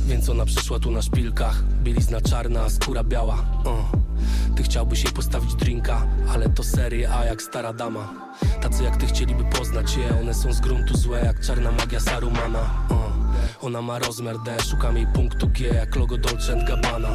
[0.06, 3.86] Więc ona przyszła tu na szpilkach Bielizna czarna, skóra biała uh.
[4.56, 8.14] Ty chciałbyś jej postawić drinka Ale to serie A jak stara dama
[8.62, 12.60] Tacy jak ty chcieliby poznać je One są z gruntu złe jak czarna magia Sarumana
[12.90, 13.11] uh.
[13.62, 17.10] Ona ma rozmiar D, szukam jej punktu G Jak logo Dolce Gabbana.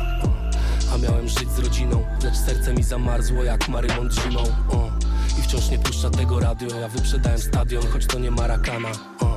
[0.95, 5.39] A miałem żyć z rodziną Lecz serce mi zamarzło jak Marymont zimą uh.
[5.39, 8.89] I wciąż nie puszcza tego radio Ja wyprzedałem stadion, choć to nie Marakana
[9.21, 9.29] uh.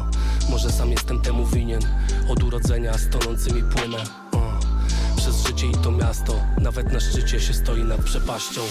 [0.50, 1.82] Może sam jestem temu winien
[2.30, 3.08] Od urodzenia z
[3.76, 3.98] płynę.
[5.18, 8.62] Przez życie i to miasto Nawet na szczycie się stoi nad przepaścią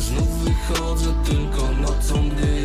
[0.00, 2.59] Znów wychodzę tylko nocą, gdy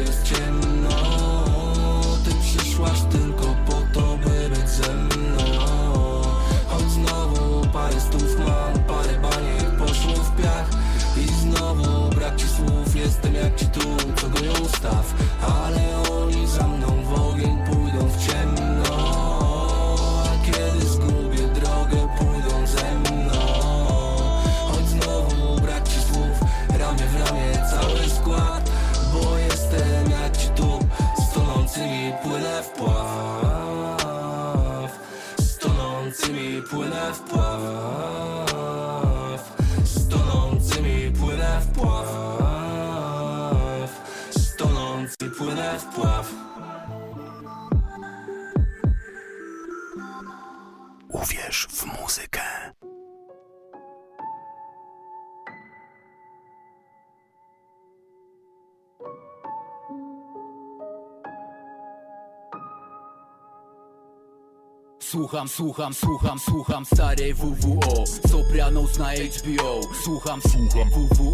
[65.09, 71.31] Słucham, słucham, słucham, słucham starej WWO Sopranos na HBO Słucham, słucham WWO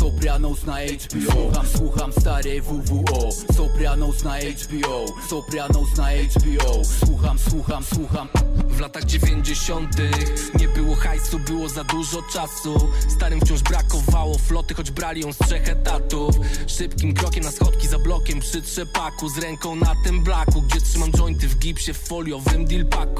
[0.00, 7.84] Sopranos na HBO Słucham, słucham starej WWO Sopranos na HBO Sopranos na HBO Słucham, słucham,
[7.84, 8.28] słucham.
[8.68, 12.88] W latach dziewięćdziesiątych Nie było hajsu, było za dużo czasu.
[13.08, 16.34] Starym wciąż brakowało floty, choć brali ją z trzech etatów.
[16.66, 21.12] Szybkim krokiem na schodki za blokiem przy trzepaku Z ręką na tym blaku, gdzie trzymam
[21.12, 23.13] jointy w gipsie w foliowym dealpaku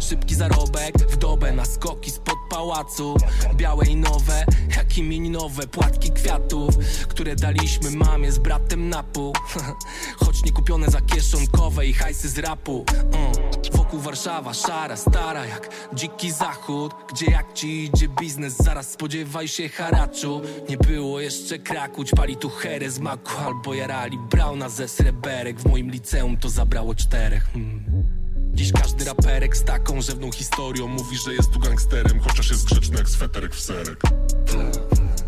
[0.00, 3.16] Szybki zarobek w dobę na skoki spod pałacu.
[3.54, 6.78] Białe i nowe, jak imieninowe płatki kwiatów
[7.08, 9.32] Które daliśmy mamie z bratem na pół.
[10.24, 12.84] Choć nie kupione za kieszonkowe i hajsy z rapu.
[12.94, 13.32] Mm.
[13.72, 19.68] Wokół Warszawa szara, stara jak dziki zachód Gdzie jak ci idzie biznes, zaraz spodziewaj się
[19.68, 20.40] haraczu.
[20.68, 25.60] Nie było jeszcze krakuć, pali tu herę z maku Albo jarali brauna ze sreberek.
[25.60, 28.21] W moim liceum to zabrało czterech mm.
[28.54, 32.98] Dziś każdy raperek z taką rzewną historią Mówi, że jest tu gangsterem, chociaż jest grzeczny
[32.98, 34.02] jak sweterek w serek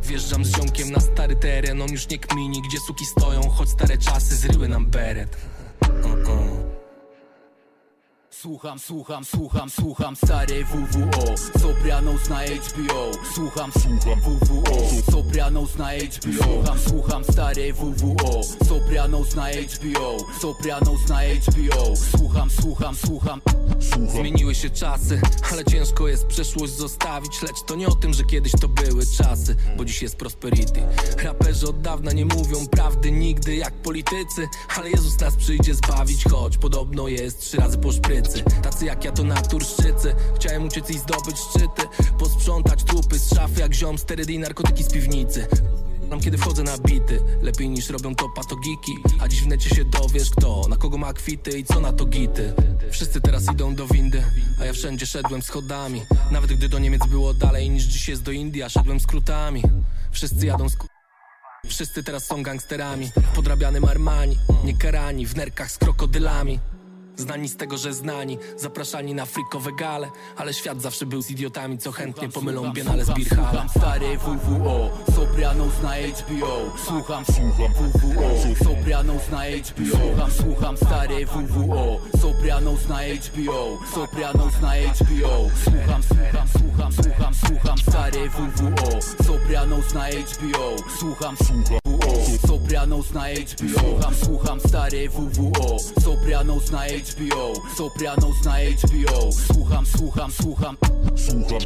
[0.02, 3.98] Wjeżdżam z ziomkiem na stary teren On już nie kmini, gdzie suki stoją Choć stare
[3.98, 5.36] czasy zryły nam beret
[5.80, 6.63] uh-uh.
[8.44, 16.44] Słucham, słucham, słucham, słucham starej WWO Sopranos na HBO Słucham, słucham WWO Sopranos na HBO
[16.44, 23.40] Słucham, słucham starej WWO Sopranos na HBO Sopranos na HBO Słucham, słucham, słucham.
[24.08, 25.20] Zmieniły się czasy,
[25.52, 29.56] ale ciężko jest przeszłość zostawić Lecz to nie o tym, że kiedyś to były czasy
[29.76, 30.82] Bo dziś jest prosperity.
[31.22, 36.58] Raperzy od dawna nie mówią prawdy nigdy jak politycy Ale Jezus nas przyjdzie zbawić Choć
[36.58, 41.36] podobno jest trzy razy po szprycy Tacy jak ja to naturszczycy Chciałem uciec i zdobyć
[41.38, 41.82] szczyty.
[42.18, 45.46] Posprzątać trupy z szafy jak ziom Sterydy i narkotyki z piwnicy.
[46.06, 47.20] Znam kiedy wchodzę na bity.
[47.42, 48.92] Lepiej niż robią to patogiki.
[49.20, 52.04] A dziś w necie się dowiesz kto Na kogo ma kwity i co na to
[52.04, 52.52] gity.
[52.90, 54.24] Wszyscy teraz idą do windy
[54.60, 56.02] A ja wszędzie szedłem schodami.
[56.30, 59.62] Nawet gdy do Niemiec było dalej niż dziś jest do Indii szedłem skrótami.
[60.10, 60.76] Wszyscy jadą z
[61.66, 63.10] Wszyscy teraz są gangsterami.
[63.34, 66.58] Podrabianym Armani Nie karani w nerkach z krokodylami
[67.16, 70.10] Znani z tego, że znani Zapraszani na frikowe gale.
[70.36, 73.68] Ale świat zawsze był z idiotami Co chętnie pomylą Biennale z Birhala Słucham.
[73.68, 82.00] Starej WWO Sopranos na HBO Słucham, słucham WWO Sopranos na HBO Słucham, słucham starej WWO
[82.20, 90.08] Sopranos na HBO Sopranos na HBO Słucham, słucham, słucham, słucham, słucham starej WWO Sopranos na
[90.08, 97.03] HBO Słucham, słucham WWO Sopranos na HBO Słucham, słucham starej WWO Sopranos na HBO
[97.76, 100.76] Sopranos na HBO Słucham, słucham, słucham.
[101.16, 101.58] Słucham.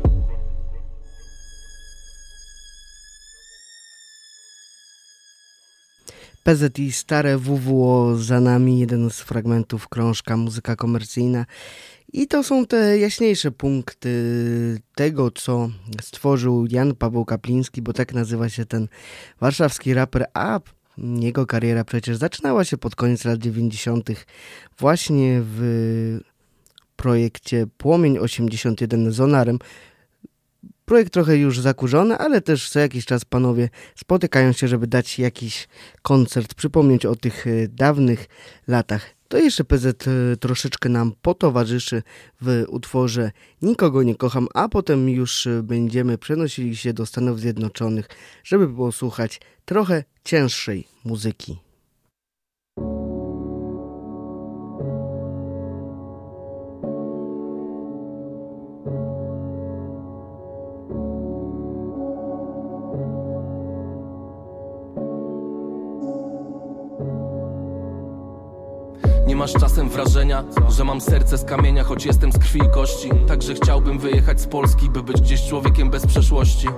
[6.43, 11.47] PZ i stare WWO za nami, jeden z fragmentów krążka Muzyka Komercyjna.
[12.12, 14.11] I to są te jaśniejsze punkty
[14.95, 15.68] tego, co
[16.03, 18.89] stworzył Jan Paweł Kapliński, bo tak nazywa się ten
[19.41, 20.61] warszawski raper, a
[21.20, 24.11] jego kariera przecież zaczynała się pod koniec lat 90.
[24.78, 26.20] właśnie w
[26.96, 29.59] projekcie Płomień 81 z Onarem.
[30.84, 35.68] Projekt trochę już zakurzony, ale też co jakiś czas panowie spotykają się, żeby dać jakiś
[36.03, 38.26] koncert, przypomnieć o tych e, dawnych
[38.68, 39.17] latach.
[39.28, 42.02] To jeszcze PZ e, troszeczkę nam potowarzyszy
[42.40, 43.30] w utworze
[43.62, 48.08] Nikogo nie kocham, a potem już e, będziemy przenosili się do Stanów Zjednoczonych,
[48.44, 51.67] żeby posłuchać trochę cięższej muzyki.
[69.39, 73.11] Masz czasem wrażenia, że mam serce z kamienia, choć jestem z krwi i kości.
[73.28, 76.68] Także chciałbym wyjechać z Polski, by być gdzieś człowiekiem bez przeszłości.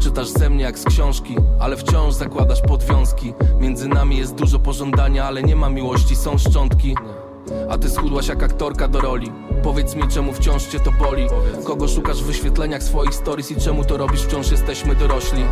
[0.00, 3.34] Czytasz ze mnie jak z książki, ale wciąż zakładasz podwiązki.
[3.60, 6.96] Między nami jest dużo pożądania, ale nie ma miłości, są szczątki.
[7.70, 9.32] A ty schudłaś jak aktorka do roli.
[9.62, 11.26] Powiedz mi czemu wciąż cię to boli?
[11.64, 15.44] Kogo szukasz w wyświetleniach swoich stories I czemu to robisz, wciąż jesteśmy dorośli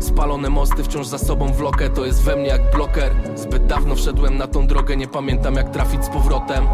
[0.00, 4.38] Spalone mosty wciąż za sobą wlokę To jest we mnie jak bloker Zbyt dawno wszedłem
[4.38, 6.66] na tą drogę Nie pamiętam jak trafić z powrotem.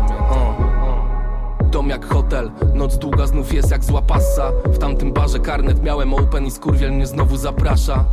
[1.70, 6.14] Dom jak hotel, noc długa znów jest jak zła passa W tamtym barze karnet miałem
[6.14, 8.04] open i skurwiel mnie znowu zaprasza.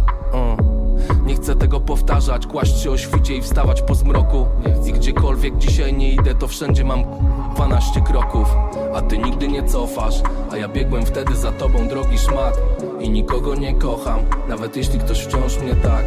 [1.26, 4.46] Nie chcę tego powtarzać, kłaść się o świcie i wstawać po zmroku.
[4.86, 7.04] I gdziekolwiek dzisiaj nie idę, to wszędzie mam
[7.56, 8.48] 12 kroków.
[8.96, 12.58] A ty nigdy nie cofasz, a ja biegłem wtedy za tobą drogi szmat.
[13.00, 16.06] I nikogo nie kocham, nawet jeśli ktoś wciąż mnie tak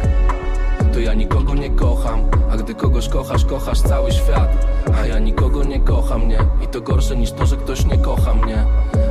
[0.99, 4.67] to ja nikogo nie kocham A gdy kogoś kochasz, kochasz cały świat.
[5.01, 6.39] A ja nikogo nie kocham, nie.
[6.63, 8.65] I to gorsze niż to, że ktoś nie kocha mnie.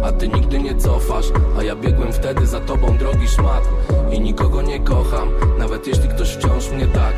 [0.04, 1.26] A ty nigdy nie cofasz
[1.58, 3.68] A ja biegłem wtedy za tobą drogi szmat.
[4.12, 5.28] I nikogo nie kocham
[5.58, 7.14] Nawet jeśli ktoś wciąż mnie tak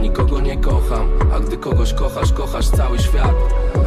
[0.00, 1.08] nikogo nie kocham.
[1.34, 3.34] A gdy kogoś kochasz, kochasz cały świat.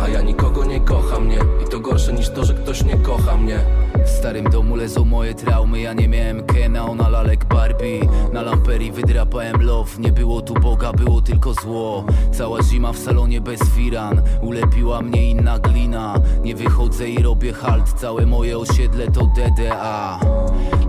[0.04, 1.40] A ja nikogo nie kocham, nie.
[1.66, 3.60] I to gorsze niż to, że ktoś nie kocha mnie.
[4.06, 5.82] W starym domu leżą moje traumy.
[5.82, 8.00] Ja nie miałem Kena, ona lalek Barbie.
[8.34, 10.00] Na lamperii wydrapałem love.
[10.00, 12.06] Nie było tu Boga, było tylko zło.
[12.32, 14.22] Cała zima w salonie bez firan.
[14.42, 16.16] Ulepiła mnie inna glina.
[16.44, 17.94] Nie wychodzę i robię halt.
[17.94, 20.20] Całe moje osiedle to DDA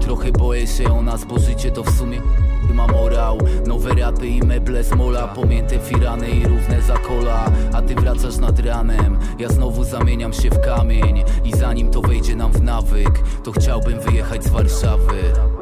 [0.00, 2.20] Trochę boję się o nas, bo życie to w sumie
[2.74, 7.94] ma morał Nowe rapy i meble z mola Pomięte firany i równe zakola A ty
[7.94, 11.24] wracasz nad ranem Ja znowu zamieniam się w kamień.
[11.44, 15.53] I zanim to wejdzie nam w nawyk To chciałbym wyjechać z Warszawy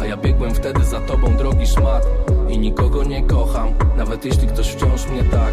[0.00, 2.06] A ja biegłem wtedy za tobą drogi szmat.
[2.48, 5.52] I nikogo nie kocham Nawet jeśli ktoś wciąż mnie tak.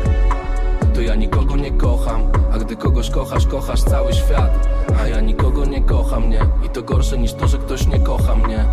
[0.94, 4.68] To ja nikogo nie kocham A gdy kogoś kochasz, kochasz cały świat.
[5.04, 6.40] A ja nikogo nie kocham, nie?
[6.66, 8.66] I to gorsze niż to, że ktoś nie kocha mnie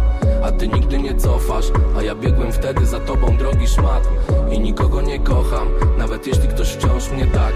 [0.42, 1.66] A ty nigdy nie cofasz
[1.98, 4.08] A ja biegłem wtedy za tobą drogi szmat.
[4.52, 7.54] I nikogo nie kocham Nawet jeśli ktoś wciąż mnie tak.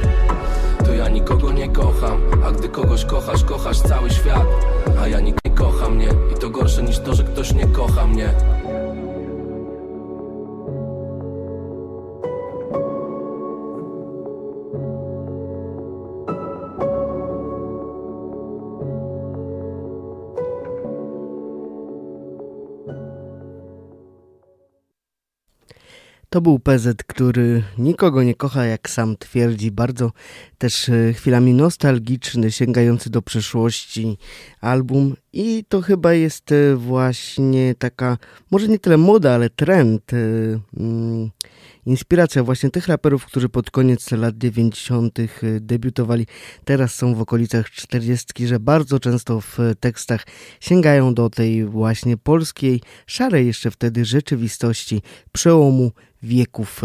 [0.84, 4.46] To ja nikogo nie kocham A gdy kogoś kochasz, kochasz cały świat.
[5.00, 8.06] A ja nikt nie kocha mnie I to gorsze niż to, że ktoś nie kocha
[8.06, 8.34] mnie
[26.36, 29.70] To był PZ, który nikogo nie kocha, jak sam twierdzi.
[29.70, 30.12] Bardzo
[30.58, 34.18] też e, chwilami nostalgiczny, sięgający do przeszłości
[34.60, 35.16] album.
[35.32, 38.18] I to chyba jest e, właśnie taka,
[38.50, 40.12] może nie tyle moda, ale trend.
[40.12, 40.16] e,
[40.76, 41.30] mm,
[41.86, 45.18] Inspiracja właśnie tych raperów, którzy pod koniec lat 90.
[45.60, 46.26] debiutowali,
[46.64, 50.26] teraz są w okolicach 40, że bardzo często w tekstach
[50.60, 55.02] sięgają do tej właśnie polskiej, szarej jeszcze wtedy rzeczywistości,
[55.32, 56.82] przełomu wieków.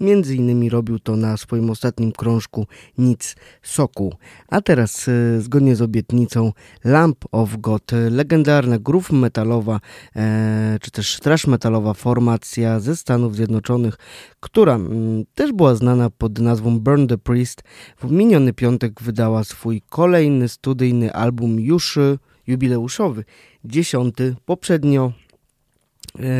[0.00, 2.66] Między innymi robił to na swoim ostatnim krążku
[2.98, 4.14] Nic Soku.
[4.48, 6.52] A teraz, e, zgodnie z obietnicą,
[6.84, 9.80] Lamp of God, e, legendarna groove metalowa,
[10.16, 13.96] e, czy też trash metalowa formacja ze Stanów Zjednoczonych,
[14.40, 17.62] która mm, też była znana pod nazwą Burn the Priest.
[18.02, 21.98] W miniony piątek wydała swój kolejny studyjny album już
[22.46, 23.24] jubileuszowy,
[23.64, 24.36] dziesiąty.
[24.44, 25.12] Poprzednio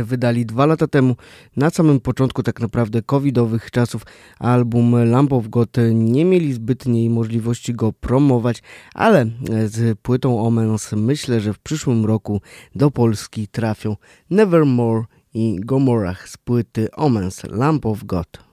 [0.04, 1.16] wydali dwa lata temu,
[1.56, 4.02] na samym początku tak naprawdę covidowych czasów,
[4.38, 5.76] album Lamp of God.
[5.94, 8.62] Nie mieli zbytniej możliwości go promować,
[8.94, 9.28] ale e,
[9.68, 12.40] z płytą Omens myślę, że w przyszłym roku
[12.74, 13.96] do Polski trafią
[14.30, 15.04] Nevermore
[15.34, 18.45] i Gomorrah z płyty Omens Lamp of God.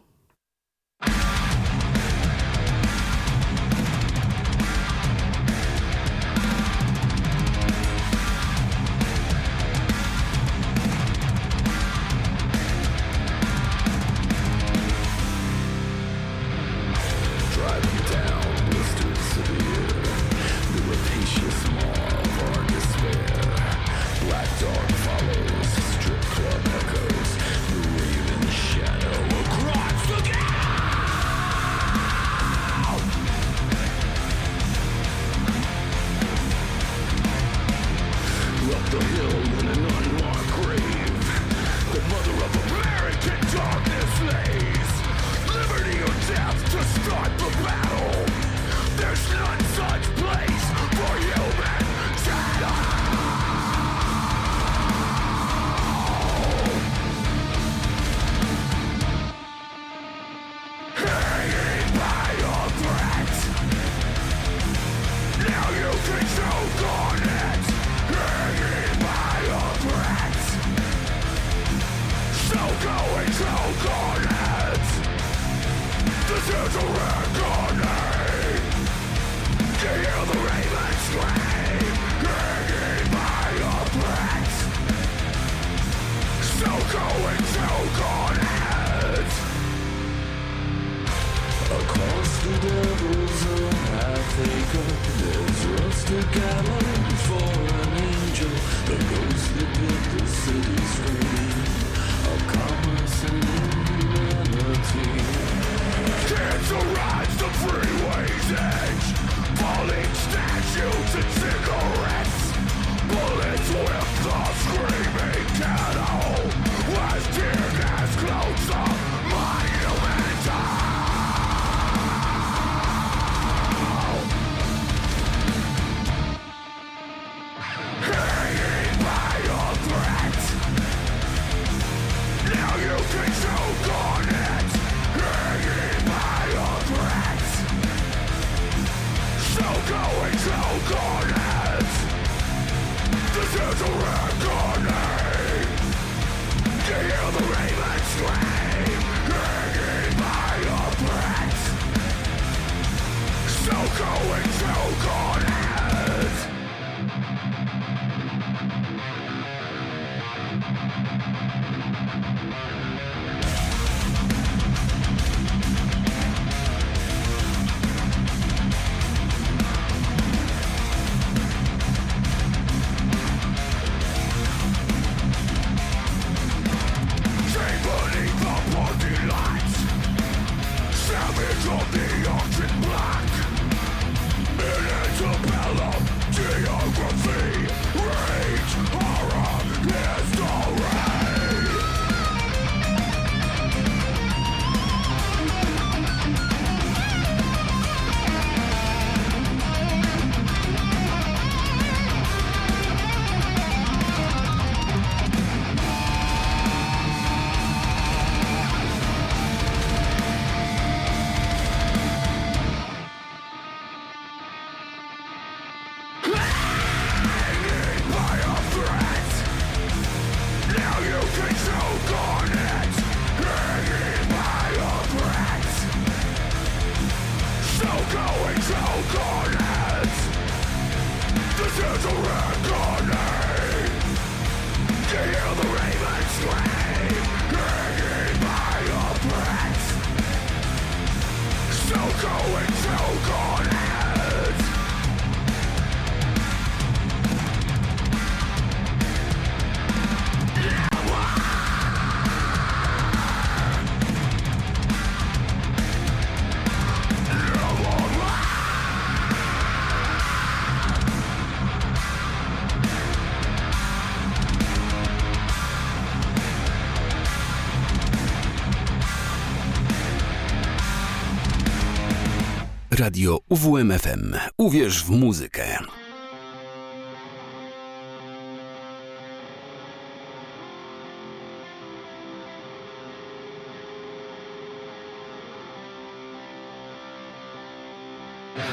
[273.04, 274.36] Radio UWMFM.
[274.58, 275.78] Uwierz w muzykę.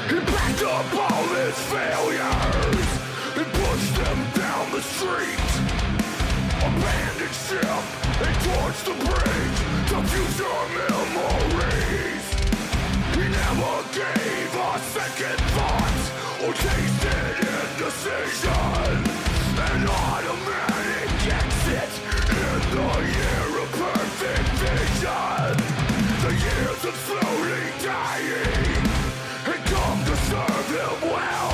[0.09, 0.21] The
[9.87, 11.40] the future memories.
[13.93, 15.99] Gave a second thought
[16.45, 19.03] or tasted indecision.
[19.59, 21.91] An automatic exit
[22.29, 25.55] in the year of perfect vision.
[26.23, 28.85] The years of slowly dying
[29.43, 31.50] had come to serve him well.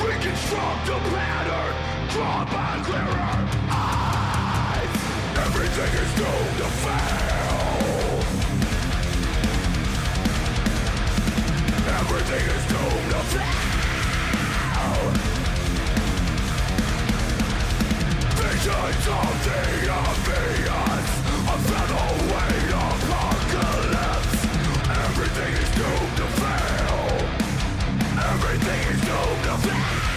[0.00, 1.74] Reconstruct the pattern
[2.10, 4.94] drawn by clearer eyes.
[5.46, 8.08] Everything is doomed to fail.
[12.00, 13.58] Everything is doomed to fail.
[18.58, 21.08] Of the obvious,
[21.46, 24.42] a featherweight apocalypse.
[25.06, 27.06] Everything is doomed to fail.
[28.32, 30.07] Everything is doomed to fail.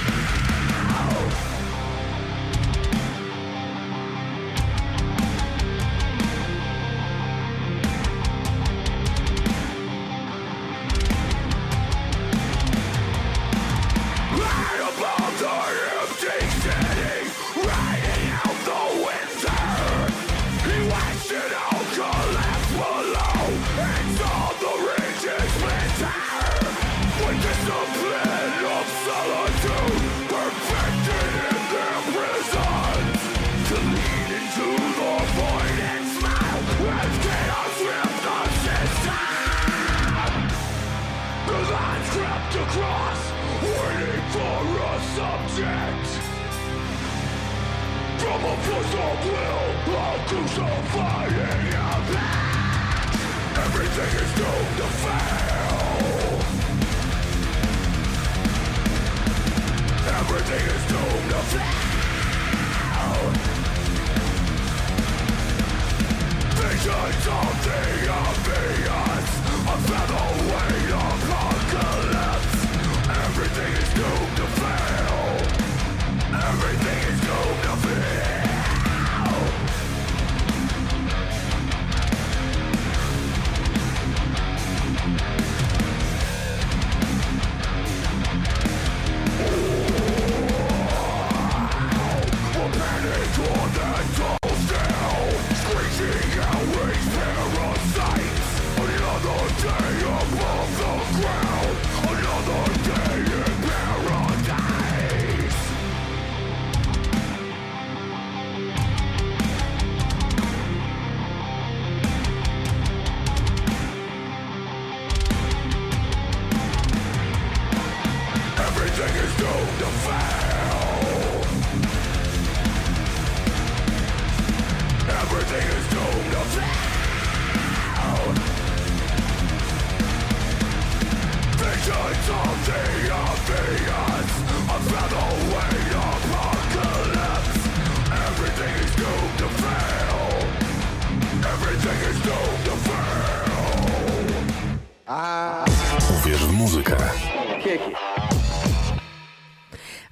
[66.60, 69.30] Visions of the obvious,
[69.64, 71.11] a feather weight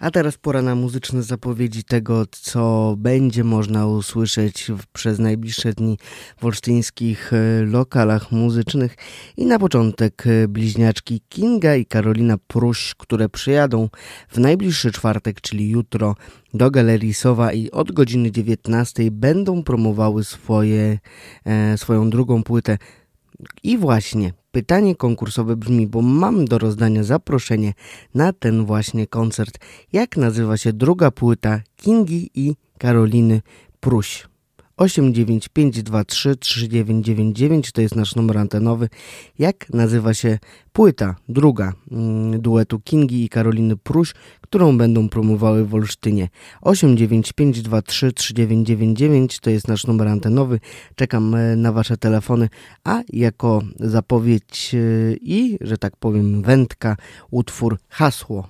[0.09, 5.97] A teraz pora na muzyczne zapowiedzi tego, co będzie można usłyszeć przez najbliższe dni
[6.37, 8.95] w olsztyńskich e, lokalach muzycznych.
[9.37, 13.89] I na początek e, bliźniaczki Kinga i Karolina Pruś, które przyjadą
[14.29, 16.15] w najbliższy czwartek, czyli jutro
[16.53, 20.99] do Galerii Sowa i od godziny 19 będą promowały swoje,
[21.45, 22.77] e, swoją drugą płytę.
[23.63, 27.73] I właśnie pytanie konkursowe brzmi, bo mam do rozdania zaproszenie
[28.15, 29.59] na ten właśnie koncert.
[29.93, 33.41] Jak nazywa się druga płyta Kingi i Karoliny
[33.79, 34.28] Pruś?
[34.79, 38.89] 89523 3999 to jest nasz numer antenowy.
[39.39, 40.39] Jak nazywa się
[40.73, 46.29] płyta druga mm, duetu Kingi i Karoliny Pruś, którą będą promowały w Olsztynie?
[46.61, 50.59] 89523 3999 to jest nasz numer antenowy.
[50.95, 52.49] Czekam e, na Wasze telefony,
[52.83, 54.77] a jako zapowiedź e,
[55.21, 56.95] i, że tak powiem, wędka,
[57.31, 58.47] utwór Hasło.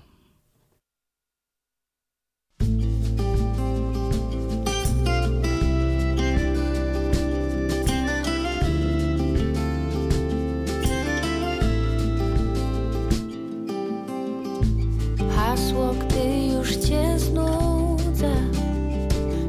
[15.49, 18.31] Hasło, gdy już cię znudzę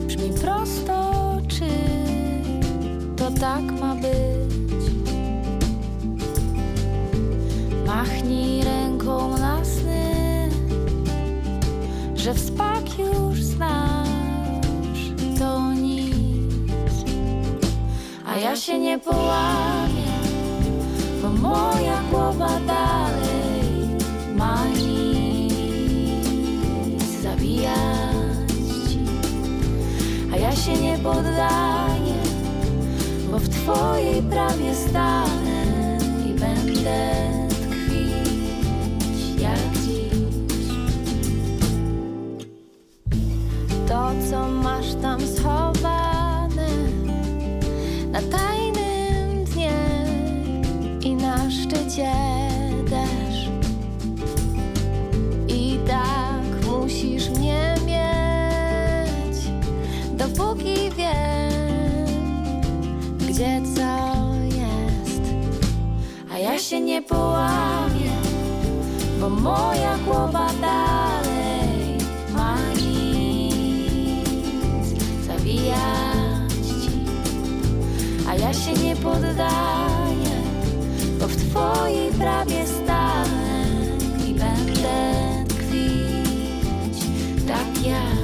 [0.07, 1.13] Brzmi prosto,
[1.49, 1.69] czy
[3.17, 4.85] to tak ma być?
[7.87, 10.49] Machnij ręką na sny
[12.15, 16.93] Że wspak już znasz To nic
[18.27, 20.13] A ja się nie połamię
[21.23, 23.40] Bo moja głowa dalej
[30.32, 32.15] A ja się nie poddaję,
[33.31, 37.11] bo w twojej prawie stanę i będę
[37.48, 40.70] tkwić jak dziś.
[43.89, 46.69] To, co masz tam schowane
[48.12, 49.78] na tajnym dnie
[51.01, 52.30] i na szczycie
[67.01, 68.13] nie połamię,
[69.21, 71.99] bo moja głowa dalej
[72.35, 74.25] ma nic
[75.27, 76.91] zabijać ci.
[78.29, 80.43] A ja się nie poddaję,
[81.21, 83.65] bo w twojej prawie stanę
[84.29, 87.05] i będę tkwić
[87.47, 88.20] tak jak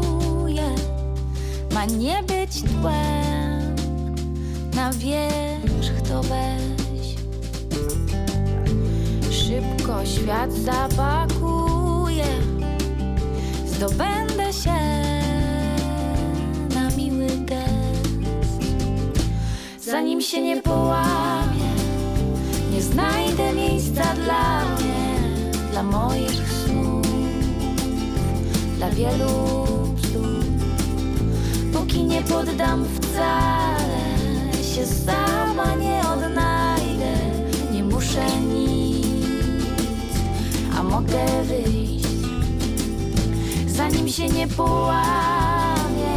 [1.75, 3.75] ma nie być tłem.
[4.75, 7.15] Na wierzch to weź.
[9.31, 12.27] Szybko świat zapakuje,
[13.67, 15.03] zdobędę się
[16.75, 18.25] na miły gest.
[19.81, 21.75] Zanim się nie połamię,
[22.73, 25.21] nie znajdę miejsca dla mnie,
[25.71, 26.64] dla moich
[28.85, 29.29] dla wielu
[29.97, 30.45] bzdur.
[31.73, 34.01] Póki nie poddam wcale,
[34.75, 37.15] się sama nie odnajdę,
[37.73, 39.07] nie muszę nic,
[40.79, 42.07] a mogę wyjść.
[43.67, 46.17] Zanim się nie połamię,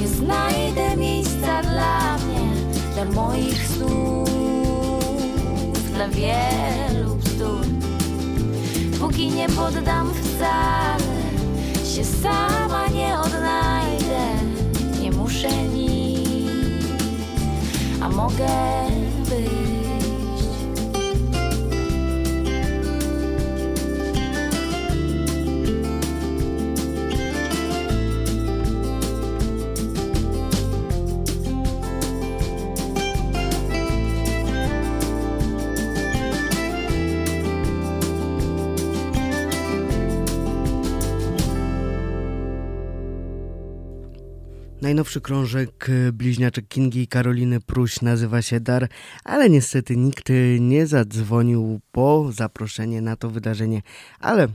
[0.00, 2.48] nie znajdę miejsca dla mnie,
[2.94, 4.28] dla moich snów,
[5.94, 7.66] dla wielu bzdur.
[9.00, 11.15] Póki nie poddam wcale,
[11.96, 14.26] się sama nie odnajdę,
[15.00, 16.84] nie muszę nic,
[18.00, 18.48] a mogę
[44.86, 48.88] Najnowszy krążek bliźniaczek Kingi i Karoliny Pruś nazywa się Dar,
[49.24, 50.28] ale niestety nikt
[50.60, 53.82] nie zadzwonił po zaproszenie na to wydarzenie,
[54.20, 54.48] ale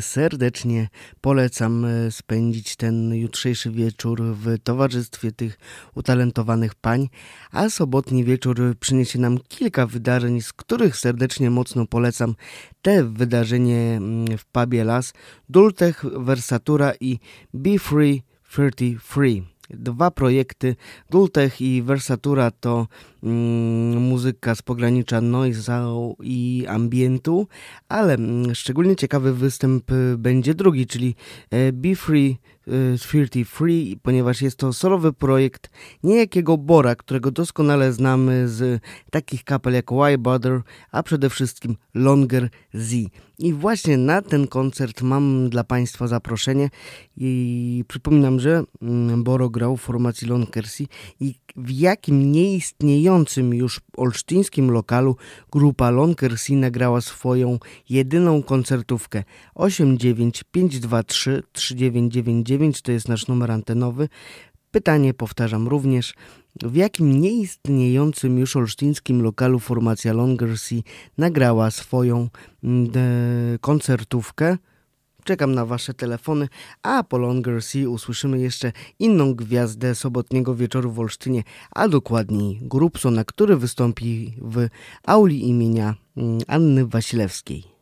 [0.00, 0.88] serdecznie
[1.20, 5.58] polecam spędzić ten jutrzejszy wieczór w towarzystwie tych
[5.94, 7.08] utalentowanych pań,
[7.50, 12.34] a sobotni wieczór przyniesie nam kilka wydarzeń, z których serdecznie mocno polecam
[12.82, 14.00] te wydarzenie
[14.38, 15.12] w pubie Las,
[15.48, 17.18] Dultech, Versatura i
[17.54, 20.76] Be Free 33 dwa projekty.
[21.10, 22.86] Dultech i Versatura to
[23.22, 25.82] mm, muzyka z pogranicza noise
[26.22, 27.46] i ambientu,
[27.88, 31.14] ale mm, szczególnie ciekawy występ będzie drugi, czyli
[31.50, 32.38] e, Be Free
[32.98, 35.70] 33, e, ponieważ jest to solowy projekt
[36.02, 40.62] niejakiego Bora, którego doskonale znamy z takich kapel jak Why Bother,
[40.92, 42.92] a przede wszystkim Longer Z.
[43.38, 46.70] I właśnie na ten koncert mam dla Państwa zaproszenie
[47.16, 50.88] i przypominam, że mm, Boro grał w formacji Lonkersi
[51.20, 55.16] i w jakim nieistniejącym już olsztyńskim lokalu
[55.52, 57.58] grupa Lonkersi nagrała swoją
[57.88, 64.08] jedyną koncertówkę 89523 3999 to jest nasz numer antenowy.
[64.70, 66.14] Pytanie powtarzam również,
[66.62, 70.82] w jakim nieistniejącym już olsztyńskim lokalu formacja Longersea
[71.18, 72.28] nagrała swoją
[72.64, 72.90] mm,
[73.60, 74.56] koncertówkę.
[75.28, 76.48] Czekam na Wasze telefony,
[76.82, 83.56] a po Longersea usłyszymy jeszcze inną gwiazdę sobotniego wieczoru w Olsztynie, a dokładniej Grupsona, który
[83.56, 84.68] wystąpi w
[85.06, 87.77] auli imienia mm, Anny Wasilewskiej.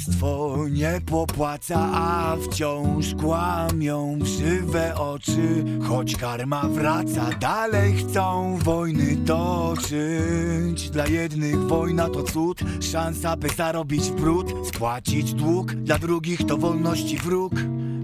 [0.00, 5.64] Kłamstwo nie popłaca, a wciąż kłamią w żywe oczy.
[5.88, 10.90] Choć karma wraca, dalej chcą wojny toczyć.
[10.90, 14.14] Dla jednych wojna to cud, szansa by zarobić w
[14.64, 17.52] spłacić dług, dla drugich to wolności wróg.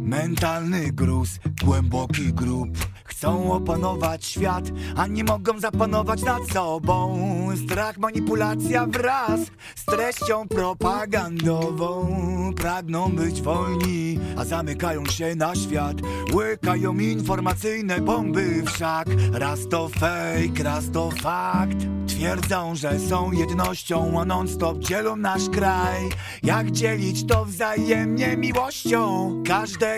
[0.07, 2.69] Mentalny gruz, głęboki grób.
[3.05, 4.65] Chcą opanować świat,
[4.97, 7.19] a nie mogą zapanować nad sobą.
[7.65, 9.41] Strach, manipulacja wraz
[9.77, 12.09] z treścią propagandową.
[12.57, 15.97] Pragną być wolni, a zamykają się na świat.
[16.33, 21.77] Łykają informacyjne bomby wszak Raz to fake, raz to fakt.
[22.07, 26.09] Twierdzą, że są jednością, a non-stop dzielą nasz kraj.
[26.43, 29.43] Jak dzielić to wzajemnie miłością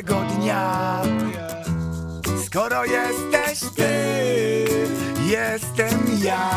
[0.03, 1.03] dnia
[2.47, 4.65] Skoro jesteś ty,
[5.27, 6.51] jestem ja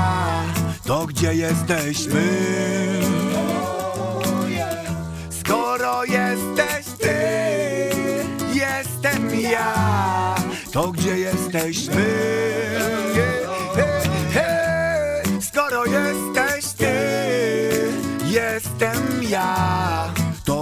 [0.85, 2.27] To gdzie jesteśmy?
[5.30, 7.15] Skoro jesteś ty,
[8.53, 10.35] jestem ja
[10.72, 12.05] To gdzie jesteśmy?
[15.41, 16.93] Skoro jesteś ty,
[18.26, 20.20] jestem ja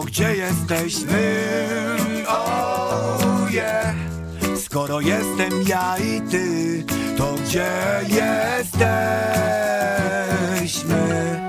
[0.10, 1.46] Gdzie jesteśmy?
[2.28, 3.96] Oh yeah
[4.58, 6.84] Skoro jestem ja i ty,
[7.18, 7.72] to gdzie
[10.58, 11.49] jesteśmy?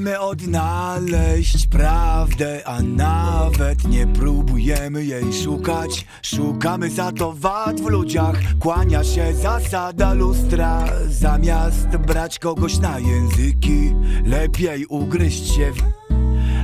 [0.00, 6.06] Pragniemy odnaleźć prawdę, a nawet nie próbujemy jej szukać.
[6.22, 10.84] Szukamy za to wad w ludziach, kłania się zasada lustra.
[11.08, 13.94] Zamiast brać kogoś na języki,
[14.24, 15.99] lepiej ugryźć się w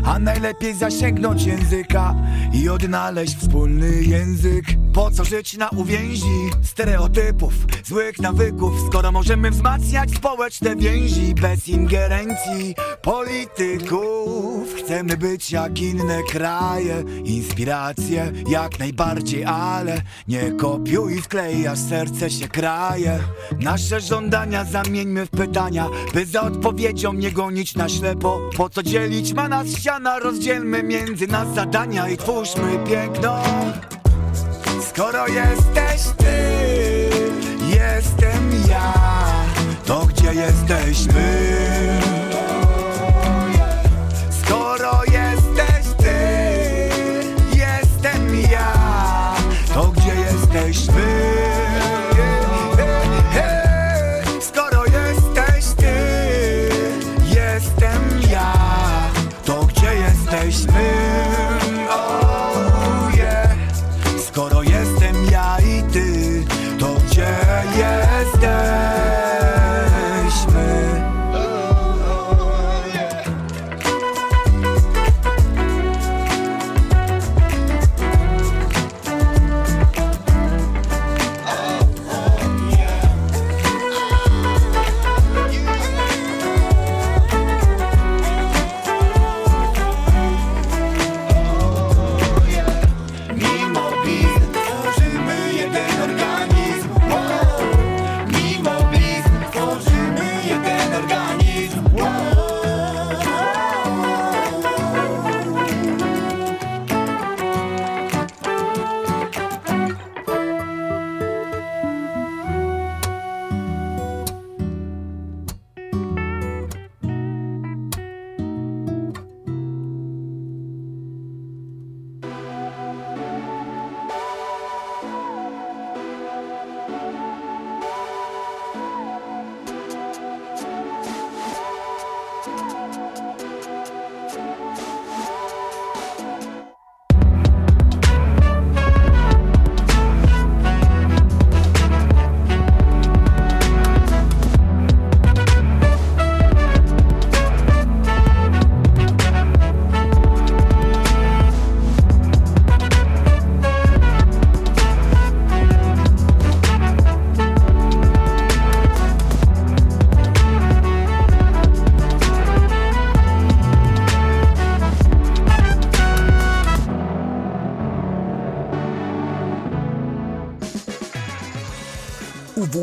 [0.06, 2.14] a najlepiej zasięgnąć języka
[2.52, 4.64] i odnaleźć wspólny język.
[4.94, 7.52] Po co żyć na uwięzi stereotypów,
[7.84, 14.74] złych nawyków, skoro możemy wzmacniać społeczne więzi bez ingerencji polityków?
[14.78, 22.30] Chcemy być jak inne kraje, inspiracje jak najbardziej, ale nie kopiuj i wklej, aż serce
[22.30, 23.18] się kraje.
[23.60, 28.40] Nasze żądania zamieńmy w pytania, by za odpowiedzią nie gonić na ślepo.
[28.56, 29.95] Po co dzielić ma nas ściana?
[30.04, 33.42] Rozdzielmy między nas zadania i twórzmy piękno.
[34.88, 36.34] Skoro jesteś ty,
[37.68, 38.94] jestem ja,
[39.86, 41.48] to gdzie jesteśmy?
[44.44, 46.16] Skoro jesteś ty,
[47.56, 48.72] jestem ja,
[49.74, 50.95] to gdzie jesteśmy?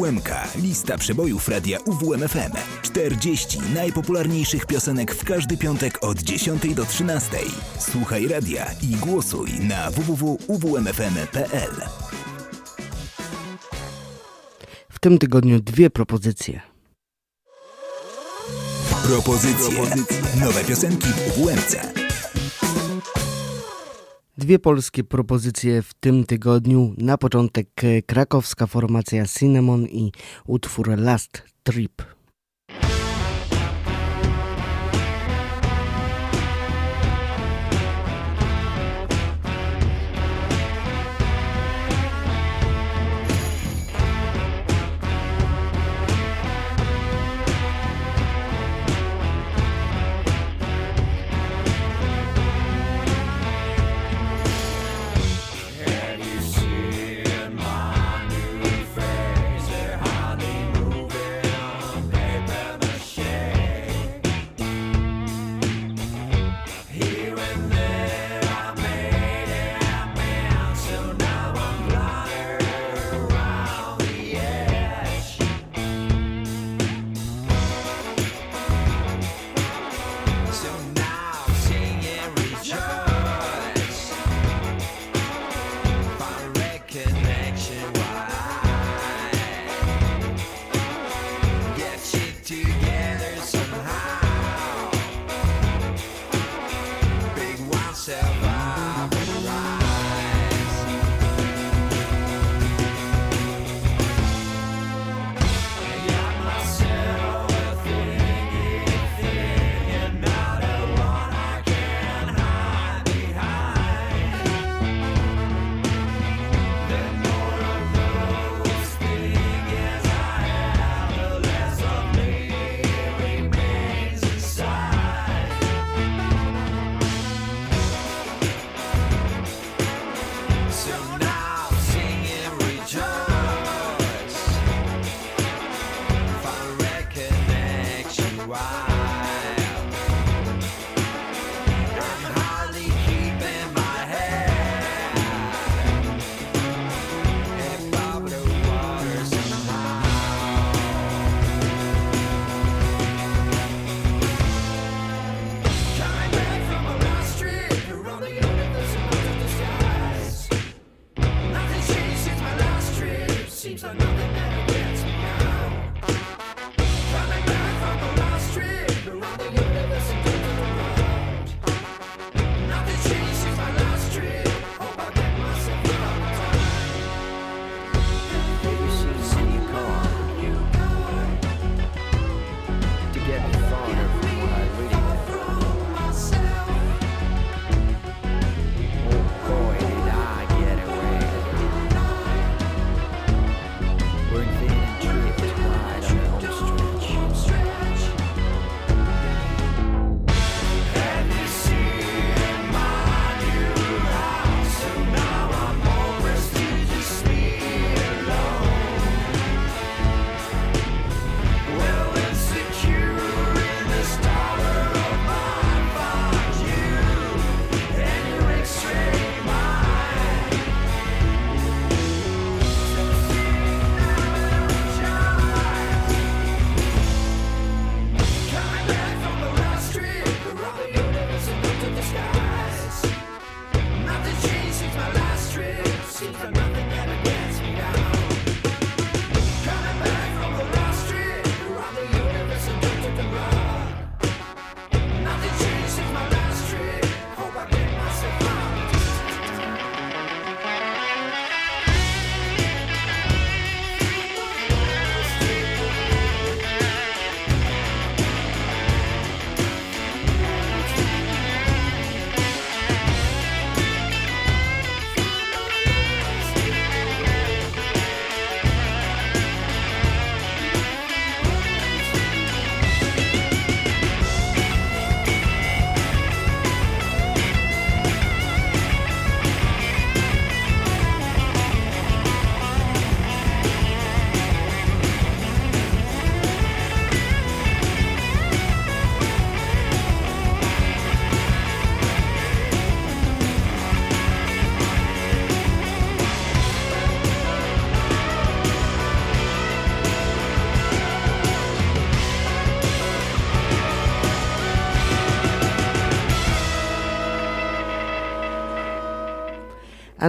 [0.04, 0.30] UWMK.
[0.56, 2.52] Lista przebojów radia UWMFM.
[2.82, 7.38] 40 najpopularniejszych piosenek w każdy piątek od 10 do 13.
[7.80, 11.72] Słuchaj radia i głosuj na www.uwmfm.pl.
[14.90, 16.62] W tym tygodniu dwie propozycje.
[19.04, 19.82] Propozycje.
[20.40, 22.03] Nowe piosenki w UWMC.
[24.44, 26.94] Dwie polskie propozycje w tym tygodniu.
[26.98, 30.12] Na początek e, krakowska formacja Cinnamon i
[30.46, 32.13] utwór Last Trip.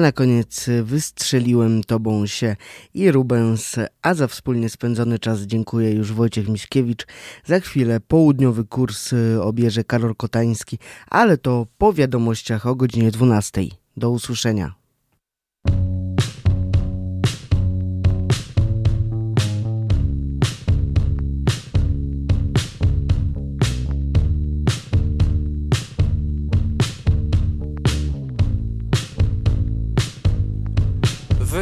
[0.04, 2.56] na koniec wystrzeliłem tobą się
[2.94, 7.06] i Rubens, a za wspólnie spędzony czas dziękuję już Wojciech Miśkiewicz.
[7.44, 10.78] Za chwilę południowy kurs y, obierze Karol Kotański,
[11.10, 13.62] ale to po wiadomościach o godzinie 12.
[13.96, 14.83] Do usłyszenia.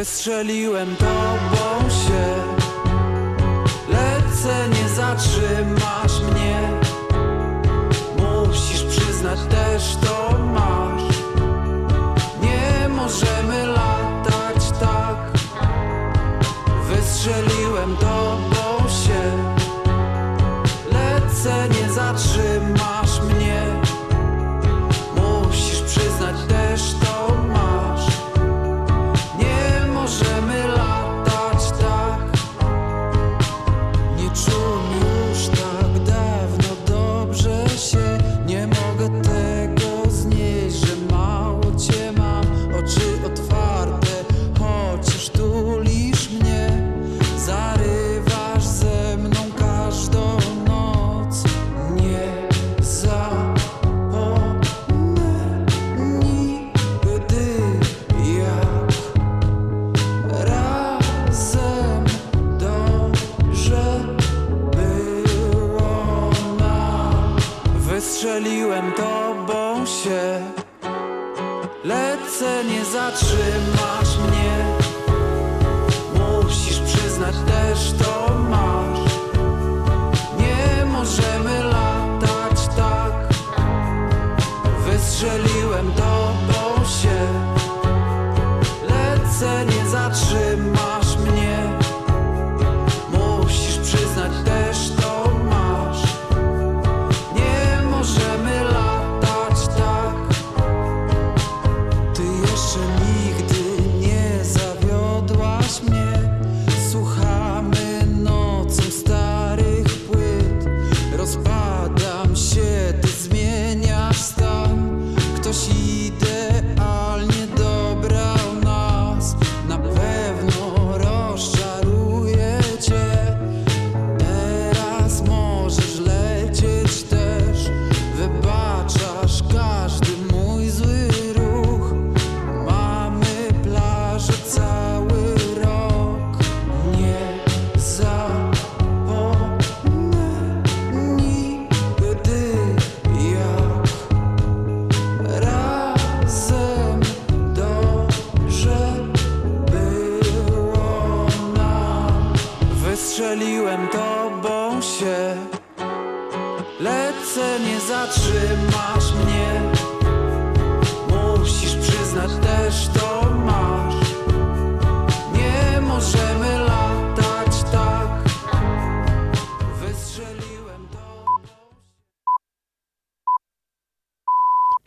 [0.02, 1.71] Wystrzeliłem to, bo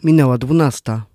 [0.06, 1.06] Minęła dwunasta.